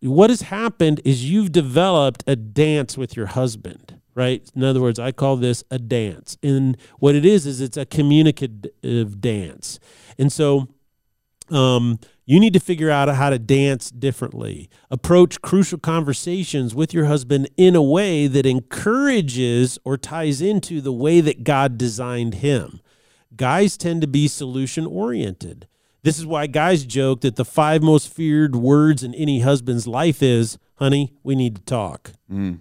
what 0.00 0.30
has 0.30 0.42
happened 0.42 1.00
is 1.04 1.30
you've 1.30 1.52
developed 1.52 2.24
a 2.26 2.36
dance 2.36 2.96
with 2.96 3.16
your 3.16 3.26
husband, 3.26 4.00
right? 4.14 4.48
In 4.54 4.64
other 4.64 4.80
words, 4.80 4.98
I 4.98 5.12
call 5.12 5.36
this 5.36 5.64
a 5.70 5.78
dance. 5.78 6.38
And 6.42 6.76
what 6.98 7.14
it 7.14 7.26
is, 7.26 7.46
is 7.46 7.60
it's 7.60 7.76
a 7.76 7.84
communicative 7.84 9.20
dance. 9.20 9.78
And 10.18 10.32
so, 10.32 10.68
um, 11.50 11.98
you 12.26 12.38
need 12.38 12.52
to 12.52 12.60
figure 12.60 12.90
out 12.90 13.08
how 13.08 13.30
to 13.30 13.38
dance 13.38 13.90
differently. 13.90 14.68
Approach 14.90 15.40
crucial 15.40 15.78
conversations 15.78 16.74
with 16.74 16.92
your 16.92 17.06
husband 17.06 17.48
in 17.56 17.74
a 17.74 17.82
way 17.82 18.26
that 18.26 18.44
encourages 18.44 19.78
or 19.84 19.96
ties 19.96 20.42
into 20.42 20.80
the 20.80 20.92
way 20.92 21.20
that 21.20 21.44
God 21.44 21.78
designed 21.78 22.34
him. 22.34 22.80
Guys 23.34 23.76
tend 23.76 24.02
to 24.02 24.06
be 24.06 24.28
solution 24.28 24.86
oriented. 24.86 25.66
This 26.02 26.18
is 26.18 26.26
why 26.26 26.46
guys 26.46 26.84
joke 26.84 27.22
that 27.22 27.36
the 27.36 27.44
five 27.44 27.82
most 27.82 28.12
feared 28.12 28.54
words 28.54 29.02
in 29.02 29.14
any 29.14 29.40
husband's 29.40 29.86
life 29.86 30.22
is, 30.22 30.58
honey, 30.76 31.12
we 31.22 31.34
need 31.34 31.56
to 31.56 31.62
talk. 31.62 32.12
Mm. 32.30 32.60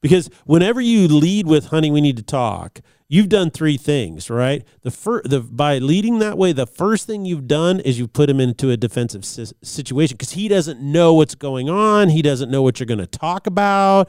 Because 0.00 0.30
whenever 0.46 0.80
you 0.80 1.08
lead 1.08 1.46
with, 1.46 1.66
honey, 1.66 1.90
we 1.90 2.00
need 2.00 2.16
to 2.16 2.22
talk, 2.22 2.80
you've 3.10 3.28
done 3.28 3.50
three 3.50 3.76
things, 3.76 4.30
right? 4.30 4.64
The 4.82 4.90
first, 4.90 5.28
the 5.28 5.40
by 5.40 5.78
leading 5.78 6.20
that 6.20 6.38
way, 6.38 6.52
the 6.52 6.66
first 6.66 7.06
thing 7.06 7.26
you've 7.26 7.48
done 7.48 7.80
is 7.80 7.98
you've 7.98 8.14
put 8.14 8.30
him 8.30 8.40
into 8.40 8.70
a 8.70 8.76
defensive 8.76 9.24
si- 9.24 9.52
situation 9.62 10.14
because 10.14 10.30
he 10.30 10.48
doesn't 10.48 10.80
know 10.80 11.12
what's 11.12 11.34
going 11.34 11.68
on. 11.68 12.08
He 12.08 12.22
doesn't 12.22 12.50
know 12.50 12.62
what 12.62 12.78
you're 12.80 12.86
going 12.86 12.98
to 12.98 13.06
talk 13.06 13.46
about. 13.46 14.08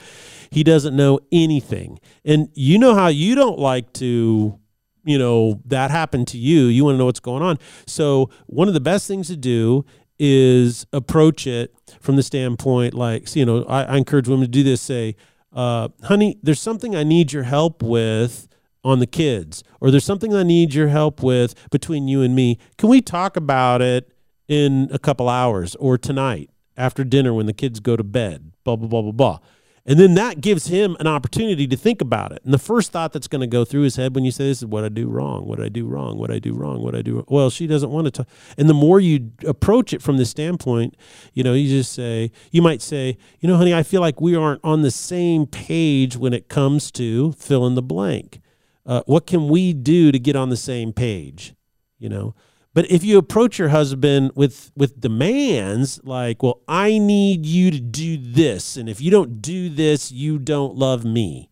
He 0.52 0.64
doesn't 0.64 0.96
know 0.96 1.20
anything, 1.32 2.00
and 2.24 2.50
you 2.54 2.78
know 2.78 2.96
how 2.96 3.08
you 3.08 3.36
don't 3.36 3.60
like 3.60 3.92
to. 3.94 4.58
You 5.04 5.18
know, 5.18 5.60
that 5.66 5.90
happened 5.90 6.28
to 6.28 6.38
you. 6.38 6.66
You 6.66 6.86
want 6.86 6.94
to 6.94 7.00
know 7.00 7.06
what's 7.06 7.20
going 7.20 7.42
on. 7.42 7.58
So, 7.88 8.30
one 8.46 8.68
of 8.68 8.76
the 8.76 8.80
best 8.80 9.08
things 9.08 9.28
to 9.30 9.36
do 9.36 9.84
is 10.20 10.86
approach 10.94 11.48
it 11.48 11.74
from 12.00 12.18
the 12.18 12.22
standpoint 12.22 12.94
like, 12.94 13.36
you 13.36 13.44
know, 13.44 13.64
I, 13.64 13.82
I 13.82 13.98
encourage 13.98 14.28
women 14.28 14.46
to 14.46 14.48
do 14.48 14.62
this. 14.62 14.80
Say, 14.80 15.16
uh, 15.52 15.90
honey, 16.04 16.38
there's 16.44 16.62
something 16.62 16.96
I 16.96 17.04
need 17.04 17.34
your 17.34 17.42
help 17.42 17.82
with 17.82 18.48
on 18.84 19.00
the 19.00 19.08
kids, 19.08 19.64
or 19.80 19.92
there's 19.92 20.06
something 20.06 20.34
I 20.34 20.44
need 20.44 20.74
your 20.74 20.88
help 20.88 21.22
with 21.22 21.70
between 21.70 22.08
you 22.08 22.22
and 22.22 22.36
me. 22.36 22.58
Can 22.78 22.90
we 22.90 23.02
talk 23.02 23.38
about 23.38 23.82
it 23.82 24.12
in 24.48 24.90
a 24.92 25.00
couple 25.00 25.30
hours 25.30 25.76
or 25.76 25.98
tonight 25.98 26.50
after 26.76 27.04
dinner 27.04 27.34
when 27.34 27.46
the 27.46 27.54
kids 27.54 27.80
go 27.80 27.96
to 27.96 28.04
bed? 28.04 28.52
Blah, 28.64 28.76
blah, 28.76 28.88
blah, 28.88 29.02
blah, 29.02 29.12
blah. 29.12 29.40
And 29.84 30.00
then 30.00 30.14
that 30.14 30.42
gives 30.42 30.68
him 30.68 30.96
an 31.00 31.08
opportunity 31.08 31.68
to 31.68 31.76
think 31.76 32.02
about 32.02 32.32
it. 32.32 32.42
And 32.44 32.54
the 32.54 32.60
first 32.60 32.92
thought 32.92 33.14
that's 33.14 33.28
going 33.28 33.42
to 33.42 33.48
go 33.48 33.66
through 33.66 33.82
his 33.82 33.96
head 33.96 34.14
when 34.14 34.24
you 34.24 34.30
say 34.30 34.46
this 34.46 34.60
is 34.60 34.66
what 34.68 34.84
I 34.84 34.90
do 34.90 35.08
wrong, 35.08 35.48
what 35.48 35.60
I 35.60 35.70
do 35.70 35.88
wrong, 35.88 36.20
what 36.20 36.30
I 36.30 36.38
do 36.38 36.54
wrong, 36.54 36.84
what 36.84 36.94
I 36.94 37.02
do. 37.02 37.26
Well, 37.28 37.50
she 37.50 37.66
doesn't 37.66 37.90
want 37.90 38.06
to 38.06 38.12
talk. 38.12 38.28
And 38.58 38.70
the 38.70 38.76
more 38.76 39.00
you 39.00 39.32
approach 39.46 39.92
it 39.92 40.04
from 40.04 40.18
this 40.18 40.30
standpoint, 40.30 40.96
you 41.34 41.44
know, 41.44 41.54
you 41.54 41.68
just 41.68 41.94
say, 41.94 42.32
you 42.52 42.62
might 42.62 42.84
say, 42.84 43.18
you 43.40 43.50
know, 43.50 43.58
honey, 43.58 43.74
I 43.74 43.82
feel 43.82 44.02
like 44.02 44.22
we 44.22 44.36
aren't 44.36 44.62
on 44.64 44.84
the 44.84 44.92
same 44.92 45.48
page 45.48 46.16
when 46.16 46.34
it 46.34 46.48
comes 46.48 46.92
to 46.92 47.32
fill 47.34 47.66
in 47.66 47.74
the 47.74 47.82
blank. 47.82 48.41
Uh, 48.86 49.02
what 49.06 49.28
can 49.28 49.48
we 49.48 49.74
do 49.74 50.12
to 50.12 50.20
get 50.20 50.36
on 50.36 50.50
the 50.50 50.58
same 50.58 50.94
page? 50.94 51.54
You 52.00 52.10
know, 52.10 52.36
but 52.74 52.90
if 52.90 53.04
you 53.04 53.18
approach 53.18 53.60
your 53.60 53.70
husband 53.70 54.32
with 54.36 54.72
with 54.76 55.00
demands 55.00 56.00
like, 56.04 56.42
"Well, 56.42 56.62
I 56.68 56.98
need 56.98 57.46
you 57.46 57.70
to 57.72 57.80
do 57.80 58.18
this, 58.18 58.78
and 58.78 58.90
if 58.90 59.02
you 59.02 59.12
don't 59.12 59.42
do 59.42 59.70
this, 59.70 60.12
you 60.12 60.40
don't 60.40 60.76
love 60.76 61.06
me." 61.06 61.50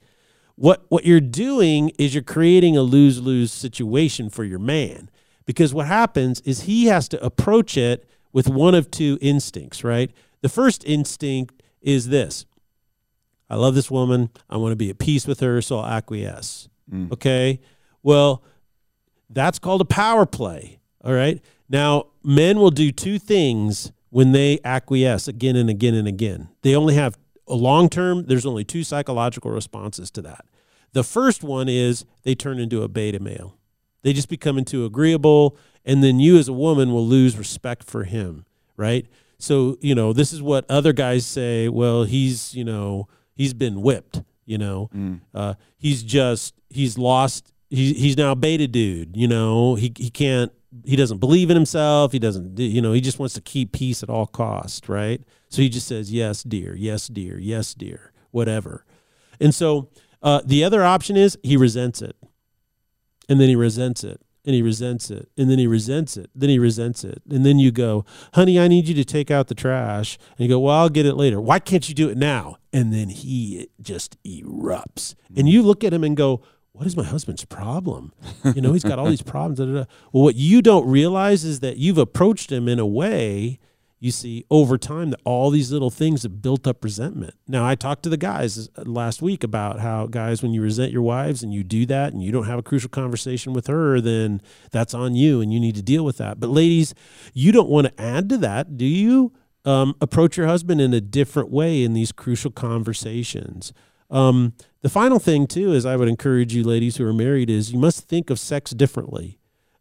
What 0.55 0.85
what 0.89 1.05
you're 1.05 1.21
doing 1.21 1.91
is 1.99 2.13
you're 2.13 2.23
creating 2.23 2.75
a 2.75 2.81
lose-lose 2.81 3.51
situation 3.51 4.29
for 4.29 4.43
your 4.43 4.59
man. 4.59 5.09
Because 5.45 5.73
what 5.73 5.87
happens 5.87 6.41
is 6.41 6.61
he 6.61 6.85
has 6.85 7.07
to 7.09 7.25
approach 7.25 7.75
it 7.75 8.07
with 8.31 8.47
one 8.47 8.75
of 8.75 8.91
two 8.91 9.17
instincts, 9.19 9.83
right? 9.83 10.11
The 10.41 10.49
first 10.49 10.83
instinct 10.85 11.63
is 11.81 12.09
this. 12.09 12.45
I 13.49 13.55
love 13.55 13.73
this 13.73 13.89
woman. 13.89 14.29
I 14.49 14.57
want 14.57 14.73
to 14.73 14.75
be 14.75 14.91
at 14.91 14.99
peace 14.99 15.25
with 15.25 15.39
her, 15.39 15.61
so 15.61 15.79
I'll 15.79 15.91
acquiesce. 15.91 16.69
Mm. 16.91 17.11
Okay? 17.11 17.59
Well, 18.03 18.43
that's 19.29 19.59
called 19.59 19.81
a 19.81 19.85
power 19.85 20.25
play 20.25 20.79
all 21.03 21.13
right. 21.13 21.41
Now, 21.69 22.07
men 22.23 22.59
will 22.59 22.71
do 22.71 22.91
two 22.91 23.19
things 23.19 23.91
when 24.09 24.31
they 24.31 24.59
acquiesce 24.63 25.27
again 25.27 25.55
and 25.55 25.69
again 25.69 25.93
and 25.93 26.07
again. 26.07 26.49
They 26.61 26.75
only 26.75 26.95
have 26.95 27.17
a 27.47 27.55
long 27.55 27.89
term, 27.89 28.25
there's 28.25 28.45
only 28.45 28.63
two 28.63 28.83
psychological 28.83 29.51
responses 29.51 30.11
to 30.11 30.21
that. 30.23 30.45
The 30.93 31.03
first 31.03 31.43
one 31.43 31.69
is 31.69 32.05
they 32.23 32.35
turn 32.35 32.59
into 32.59 32.83
a 32.83 32.87
beta 32.87 33.19
male. 33.19 33.57
They 34.01 34.13
just 34.13 34.29
become 34.29 34.57
into 34.57 34.85
agreeable, 34.85 35.57
and 35.85 36.03
then 36.03 36.19
you 36.19 36.37
as 36.37 36.47
a 36.47 36.53
woman 36.53 36.91
will 36.93 37.05
lose 37.05 37.37
respect 37.37 37.83
for 37.83 38.03
him, 38.03 38.45
right? 38.77 39.05
So, 39.37 39.77
you 39.81 39.95
know, 39.95 40.13
this 40.13 40.33
is 40.33 40.41
what 40.41 40.65
other 40.69 40.93
guys 40.93 41.25
say, 41.25 41.69
well, 41.69 42.03
he's, 42.03 42.53
you 42.55 42.63
know, 42.63 43.07
he's 43.35 43.53
been 43.53 43.81
whipped, 43.81 44.21
you 44.49 44.57
know. 44.57 44.89
Mm. 44.95 45.21
Uh, 45.33 45.53
he's 45.77 46.03
just 46.03 46.55
he's 46.69 46.97
lost 46.97 47.53
he's 47.69 47.97
he's 47.97 48.17
now 48.17 48.31
a 48.31 48.35
beta 48.35 48.67
dude, 48.67 49.15
you 49.15 49.27
know. 49.27 49.75
He 49.75 49.93
he 49.95 50.09
can't 50.09 50.51
he 50.83 50.95
doesn't 50.95 51.17
believe 51.19 51.49
in 51.49 51.55
himself. 51.55 52.11
He 52.11 52.19
doesn't, 52.19 52.59
you 52.59 52.81
know, 52.81 52.93
he 52.93 53.01
just 53.01 53.19
wants 53.19 53.33
to 53.35 53.41
keep 53.41 53.71
peace 53.71 54.03
at 54.03 54.09
all 54.09 54.27
cost, 54.27 54.87
right? 54.87 55.21
So 55.49 55.61
he 55.61 55.69
just 55.69 55.87
says, 55.87 56.11
yes, 56.11 56.43
dear, 56.43 56.75
yes, 56.75 57.07
dear, 57.07 57.39
yes, 57.39 57.73
dear, 57.73 58.11
whatever. 58.31 58.85
And 59.39 59.53
so 59.53 59.89
uh, 60.21 60.41
the 60.45 60.63
other 60.63 60.83
option 60.83 61.17
is 61.17 61.37
he 61.41 61.57
resents 61.57 62.01
it. 62.01 62.15
And 63.27 63.39
then 63.39 63.49
he 63.49 63.55
resents 63.55 64.03
it. 64.03 64.21
And 64.45 64.55
he 64.55 64.61
resents 64.61 65.09
it. 65.09 65.29
And 65.37 65.49
then 65.49 65.57
he 65.59 65.67
resents 65.67 66.17
it. 66.17 66.29
Then 66.35 66.49
he 66.49 66.59
resents 66.59 67.03
it. 67.03 67.21
And 67.29 67.45
then 67.45 67.57
you 67.57 67.71
go, 67.71 68.05
honey, 68.33 68.59
I 68.59 68.67
need 68.67 68.87
you 68.87 68.95
to 68.95 69.05
take 69.05 69.31
out 69.31 69.47
the 69.47 69.55
trash. 69.55 70.17
And 70.37 70.47
you 70.47 70.49
go, 70.49 70.59
well, 70.59 70.75
I'll 70.75 70.89
get 70.89 71.05
it 71.05 71.15
later. 71.15 71.41
Why 71.41 71.59
can't 71.59 71.87
you 71.89 71.95
do 71.95 72.09
it 72.09 72.17
now? 72.17 72.57
And 72.71 72.93
then 72.93 73.09
he 73.09 73.69
just 73.81 74.21
erupts. 74.23 75.15
And 75.29 75.47
hmm. 75.47 75.47
you 75.47 75.63
look 75.63 75.83
at 75.83 75.93
him 75.93 76.03
and 76.03 76.15
go, 76.15 76.43
what 76.79 76.87
is 76.87 76.95
my 76.95 77.03
husband's 77.03 77.43
problem? 77.45 78.13
You 78.55 78.61
know, 78.61 78.73
he's 78.73 78.83
got 78.83 78.99
all 78.99 79.09
these 79.09 79.21
problems. 79.33 79.59
Da, 79.59 79.65
da, 79.65 79.71
da. 79.71 79.85
Well, 80.13 80.23
what 80.23 80.35
you 80.35 80.61
don't 80.61 80.87
realize 80.87 81.43
is 81.43 81.59
that 81.59 81.77
you've 81.77 81.97
approached 81.97 82.51
him 82.51 82.69
in 82.69 82.79
a 82.79 82.85
way, 82.85 83.59
you 83.99 84.11
see, 84.11 84.45
over 84.49 84.77
time, 84.77 85.09
that 85.09 85.19
all 85.25 85.49
these 85.49 85.73
little 85.73 85.89
things 85.89 86.23
have 86.23 86.41
built 86.41 86.67
up 86.67 86.81
resentment. 86.83 87.33
Now, 87.47 87.67
I 87.67 87.75
talked 87.75 88.03
to 88.03 88.09
the 88.09 88.17
guys 88.17 88.69
uh, 88.77 88.83
last 88.85 89.21
week 89.21 89.43
about 89.43 89.79
how, 89.79 90.05
guys, 90.05 90.41
when 90.41 90.53
you 90.53 90.61
resent 90.61 90.93
your 90.93 91.01
wives 91.01 91.43
and 91.43 91.53
you 91.53 91.65
do 91.65 91.85
that 91.87 92.13
and 92.13 92.23
you 92.23 92.31
don't 92.31 92.45
have 92.45 92.59
a 92.59 92.63
crucial 92.63 92.89
conversation 92.89 93.51
with 93.51 93.67
her, 93.67 93.99
then 93.99 94.41
that's 94.71 94.93
on 94.93 95.15
you 95.15 95.41
and 95.41 95.51
you 95.51 95.59
need 95.59 95.75
to 95.75 95.83
deal 95.83 96.05
with 96.05 96.17
that. 96.17 96.39
But, 96.39 96.49
ladies, 96.49 96.93
you 97.33 97.51
don't 97.51 97.69
want 97.69 97.87
to 97.87 98.01
add 98.01 98.29
to 98.29 98.37
that, 98.37 98.77
do 98.77 98.85
you? 98.85 99.33
Um, 99.65 99.95
approach 99.99 100.37
your 100.37 100.47
husband 100.47 100.79
in 100.79 100.93
a 100.93 101.01
different 101.01 101.51
way 101.51 101.83
in 101.83 101.93
these 101.93 102.11
crucial 102.11 102.49
conversations. 102.49 103.73
Um, 104.09 104.53
the 104.81 104.89
final 104.89 105.19
thing 105.19 105.47
too 105.47 105.73
is 105.73 105.85
I 105.85 105.95
would 105.95 106.07
encourage 106.07 106.53
you 106.53 106.63
ladies 106.63 106.97
who 106.97 107.05
are 107.05 107.13
married 107.13 107.49
is 107.49 107.71
you 107.71 107.79
must 107.79 108.07
think 108.07 108.29
of 108.29 108.39
sex 108.39 108.71
differently. 108.71 109.37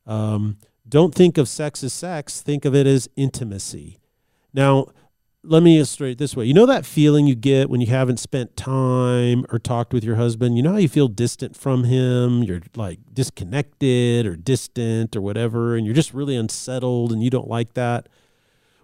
Um, 0.06 0.58
don't 0.88 1.14
think 1.14 1.38
of 1.38 1.48
sex 1.48 1.84
as 1.84 1.92
sex. 1.92 2.40
Think 2.40 2.64
of 2.64 2.74
it 2.74 2.86
as 2.86 3.08
intimacy. 3.16 3.98
Now, 4.52 4.86
let 5.44 5.62
me 5.62 5.76
illustrate 5.76 6.18
this 6.18 6.34
way. 6.34 6.44
You 6.46 6.54
know 6.54 6.66
that 6.66 6.84
feeling 6.84 7.26
you 7.26 7.34
get 7.34 7.70
when 7.70 7.80
you 7.80 7.86
haven't 7.86 8.18
spent 8.18 8.56
time 8.56 9.46
or 9.50 9.58
talked 9.58 9.92
with 9.92 10.02
your 10.02 10.16
husband? 10.16 10.56
You 10.56 10.62
know 10.62 10.72
how 10.72 10.78
you 10.78 10.88
feel 10.88 11.08
distant 11.08 11.56
from 11.56 11.84
him? 11.84 12.42
You're 12.42 12.62
like 12.74 12.98
disconnected 13.12 14.26
or 14.26 14.34
distant 14.34 15.14
or 15.14 15.20
whatever, 15.20 15.76
and 15.76 15.86
you're 15.86 15.94
just 15.94 16.12
really 16.12 16.36
unsettled 16.36 17.12
and 17.12 17.22
you 17.22 17.30
don't 17.30 17.48
like 17.48 17.74
that 17.74 18.08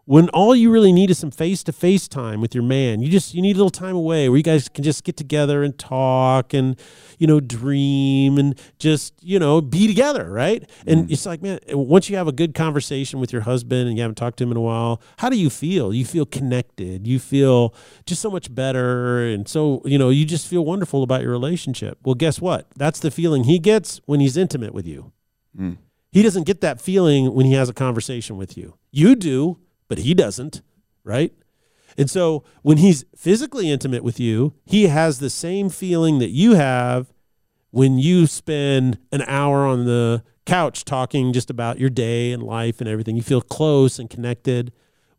when 0.06 0.28
all 0.30 0.54
you 0.54 0.70
really 0.70 0.92
need 0.92 1.10
is 1.10 1.18
some 1.18 1.30
face-to-face 1.30 2.08
time 2.08 2.40
with 2.42 2.54
your 2.54 2.62
man 2.64 3.00
you 3.00 3.08
just 3.08 3.32
you 3.34 3.40
need 3.40 3.56
a 3.56 3.58
little 3.58 3.70
time 3.70 3.96
away 3.96 4.28
where 4.28 4.36
you 4.36 4.42
guys 4.42 4.68
can 4.68 4.84
just 4.84 5.02
get 5.04 5.16
together 5.16 5.62
and 5.62 5.78
talk 5.78 6.52
and 6.52 6.78
you 7.18 7.26
know 7.26 7.40
dream 7.40 8.36
and 8.38 8.58
just 8.78 9.14
you 9.22 9.38
know 9.38 9.60
be 9.60 9.86
together 9.86 10.30
right? 10.30 10.68
And 10.86 11.08
Mm. 11.08 11.12
it's 11.12 11.24
like 11.26 11.40
man 11.42 11.58
once 11.72 12.10
you 12.10 12.16
have 12.16 12.28
a 12.28 12.32
good 12.32 12.54
conversation 12.54 13.18
with 13.20 13.32
your 13.32 13.42
husband 13.42 13.88
and 13.88 13.96
you 13.96 14.02
haven't 14.02 14.16
talked 14.16 14.36
to 14.38 14.44
him 14.44 14.50
in 14.50 14.56
a 14.56 14.60
while 14.60 15.00
how 15.18 15.28
do 15.30 15.36
you 15.38 15.48
feel? 15.50 15.94
You 15.94 16.04
feel 16.04 16.26
connected. 16.26 17.06
You 17.06 17.18
feel 17.18 17.74
just 18.06 18.20
so 18.20 18.30
much 18.30 18.54
better 18.54 19.24
and 19.26 19.48
so 19.48 19.80
you 19.84 19.98
know 19.98 20.10
you 20.10 20.24
just 20.24 20.46
feel 20.48 20.64
wonderful 20.64 21.02
about 21.02 21.22
your 21.22 21.30
relationship. 21.30 21.98
Well 22.04 22.14
guess 22.14 22.40
what? 22.40 22.66
That's 22.76 23.00
the 23.00 23.10
feeling 23.10 23.44
he 23.44 23.58
gets 23.58 24.00
when 24.06 24.20
he's 24.20 24.36
intimate 24.36 24.74
with 24.74 24.86
you. 24.86 25.12
Mm. 25.58 25.76
he 26.12 26.22
doesn't 26.22 26.44
get 26.46 26.60
that 26.60 26.80
feeling 26.80 27.32
when 27.32 27.46
he 27.46 27.52
has 27.54 27.68
a 27.68 27.72
conversation 27.74 28.36
with 28.36 28.56
you. 28.58 28.74
You 28.90 29.14
do 29.16 29.58
but 29.88 29.98
he 29.98 30.14
doesn't, 30.14 30.62
right? 31.02 31.32
And 31.96 32.10
so 32.10 32.42
when 32.62 32.78
he's 32.78 33.04
physically 33.16 33.70
intimate 33.70 34.02
with 34.02 34.18
you, 34.18 34.54
he 34.64 34.86
has 34.86 35.18
the 35.18 35.30
same 35.30 35.68
feeling 35.68 36.18
that 36.18 36.30
you 36.30 36.54
have 36.54 37.12
when 37.70 37.98
you 37.98 38.26
spend 38.26 38.98
an 39.12 39.22
hour 39.22 39.66
on 39.66 39.84
the 39.84 40.22
couch 40.46 40.84
talking 40.84 41.32
just 41.32 41.50
about 41.50 41.78
your 41.78 41.90
day 41.90 42.32
and 42.32 42.42
life 42.42 42.80
and 42.80 42.88
everything. 42.88 43.16
You 43.16 43.22
feel 43.22 43.40
close 43.40 43.98
and 43.98 44.10
connected. 44.10 44.72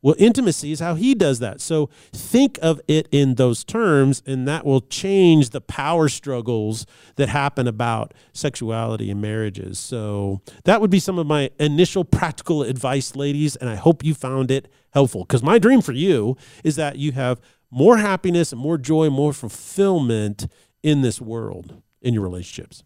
Well, 0.05 0.13
intimacy 0.19 0.71
is 0.71 0.81
how 0.81 0.93
he 0.93 1.15
does 1.15 1.39
that. 1.39 1.59
So 1.59 1.89
think 2.13 2.59
of 2.61 2.79
it 2.87 3.07
in 3.11 3.35
those 3.35 3.63
terms, 3.63 4.21
and 4.27 4.47
that 4.47 4.63
will 4.63 4.81
change 4.81 5.49
the 5.49 5.61
power 5.61 6.09
struggles 6.09 6.85
that 7.15 7.27
happen 7.27 7.67
about 7.67 8.13
sexuality 8.31 9.09
in 9.09 9.19
marriages. 9.19 9.79
So 9.79 10.41
that 10.65 10.79
would 10.79 10.91
be 10.91 10.99
some 10.99 11.17
of 11.17 11.25
my 11.25 11.49
initial 11.59 12.03
practical 12.03 12.61
advice, 12.61 13.15
ladies, 13.15 13.55
and 13.55 13.67
I 13.67 13.73
hope 13.73 14.03
you 14.03 14.13
found 14.13 14.51
it 14.51 14.67
helpful. 14.93 15.23
Because 15.23 15.41
my 15.41 15.57
dream 15.57 15.81
for 15.81 15.93
you 15.93 16.37
is 16.63 16.75
that 16.75 16.99
you 16.99 17.13
have 17.13 17.41
more 17.71 17.97
happiness 17.97 18.51
and 18.51 18.61
more 18.61 18.77
joy, 18.77 19.09
more 19.09 19.33
fulfillment 19.33 20.45
in 20.83 21.01
this 21.01 21.19
world 21.19 21.81
in 22.03 22.13
your 22.13 22.21
relationships. 22.21 22.83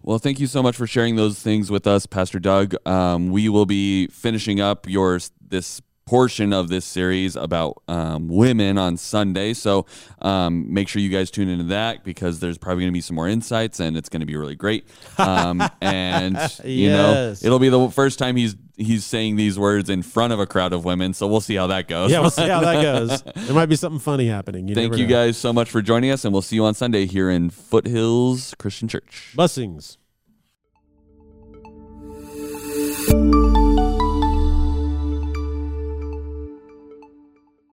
Well, 0.00 0.18
thank 0.18 0.40
you 0.40 0.46
so 0.46 0.62
much 0.62 0.76
for 0.76 0.86
sharing 0.86 1.16
those 1.16 1.42
things 1.42 1.70
with 1.70 1.86
us, 1.86 2.06
Pastor 2.06 2.38
Doug. 2.38 2.74
Um, 2.86 3.32
we 3.32 3.50
will 3.50 3.66
be 3.66 4.06
finishing 4.06 4.62
up 4.62 4.88
your 4.88 5.20
this 5.46 5.82
portion 6.08 6.54
of 6.54 6.70
this 6.70 6.86
series 6.86 7.36
about 7.36 7.82
um, 7.86 8.28
women 8.28 8.78
on 8.78 8.96
Sunday. 8.96 9.52
So 9.52 9.84
um, 10.22 10.72
make 10.72 10.88
sure 10.88 11.02
you 11.02 11.10
guys 11.10 11.30
tune 11.30 11.50
into 11.50 11.64
that 11.64 12.02
because 12.02 12.40
there's 12.40 12.56
probably 12.56 12.84
going 12.84 12.92
to 12.92 12.96
be 12.96 13.02
some 13.02 13.14
more 13.14 13.28
insights 13.28 13.78
and 13.78 13.94
it's 13.94 14.08
going 14.08 14.20
to 14.20 14.26
be 14.26 14.34
really 14.34 14.56
great. 14.56 14.88
Um, 15.18 15.62
and 15.82 16.34
yes. 16.34 16.60
you 16.64 16.88
know, 16.88 17.34
it'll 17.42 17.58
be 17.58 17.68
the 17.68 17.90
first 17.90 18.18
time 18.18 18.36
he's 18.36 18.56
he's 18.78 19.04
saying 19.04 19.36
these 19.36 19.58
words 19.58 19.90
in 19.90 20.00
front 20.00 20.32
of 20.32 20.40
a 20.40 20.46
crowd 20.46 20.72
of 20.72 20.86
women. 20.86 21.12
So 21.12 21.26
we'll 21.26 21.42
see 21.42 21.56
how 21.56 21.66
that 21.66 21.88
goes. 21.88 22.10
Yeah, 22.10 22.20
we'll 22.20 22.30
see 22.30 22.48
how 22.48 22.60
that 22.60 22.80
goes. 22.82 23.22
There 23.22 23.54
might 23.54 23.66
be 23.66 23.76
something 23.76 24.00
funny 24.00 24.28
happening. 24.28 24.66
You 24.66 24.74
Thank 24.74 24.96
you 24.96 25.06
know. 25.06 25.12
guys 25.12 25.36
so 25.36 25.52
much 25.52 25.68
for 25.68 25.82
joining 25.82 26.10
us, 26.10 26.24
and 26.24 26.32
we'll 26.32 26.40
see 26.40 26.56
you 26.56 26.64
on 26.64 26.72
Sunday 26.72 27.04
here 27.04 27.28
in 27.28 27.50
Foothills 27.50 28.54
Christian 28.58 28.88
Church. 28.88 29.32
Blessings. 29.34 29.98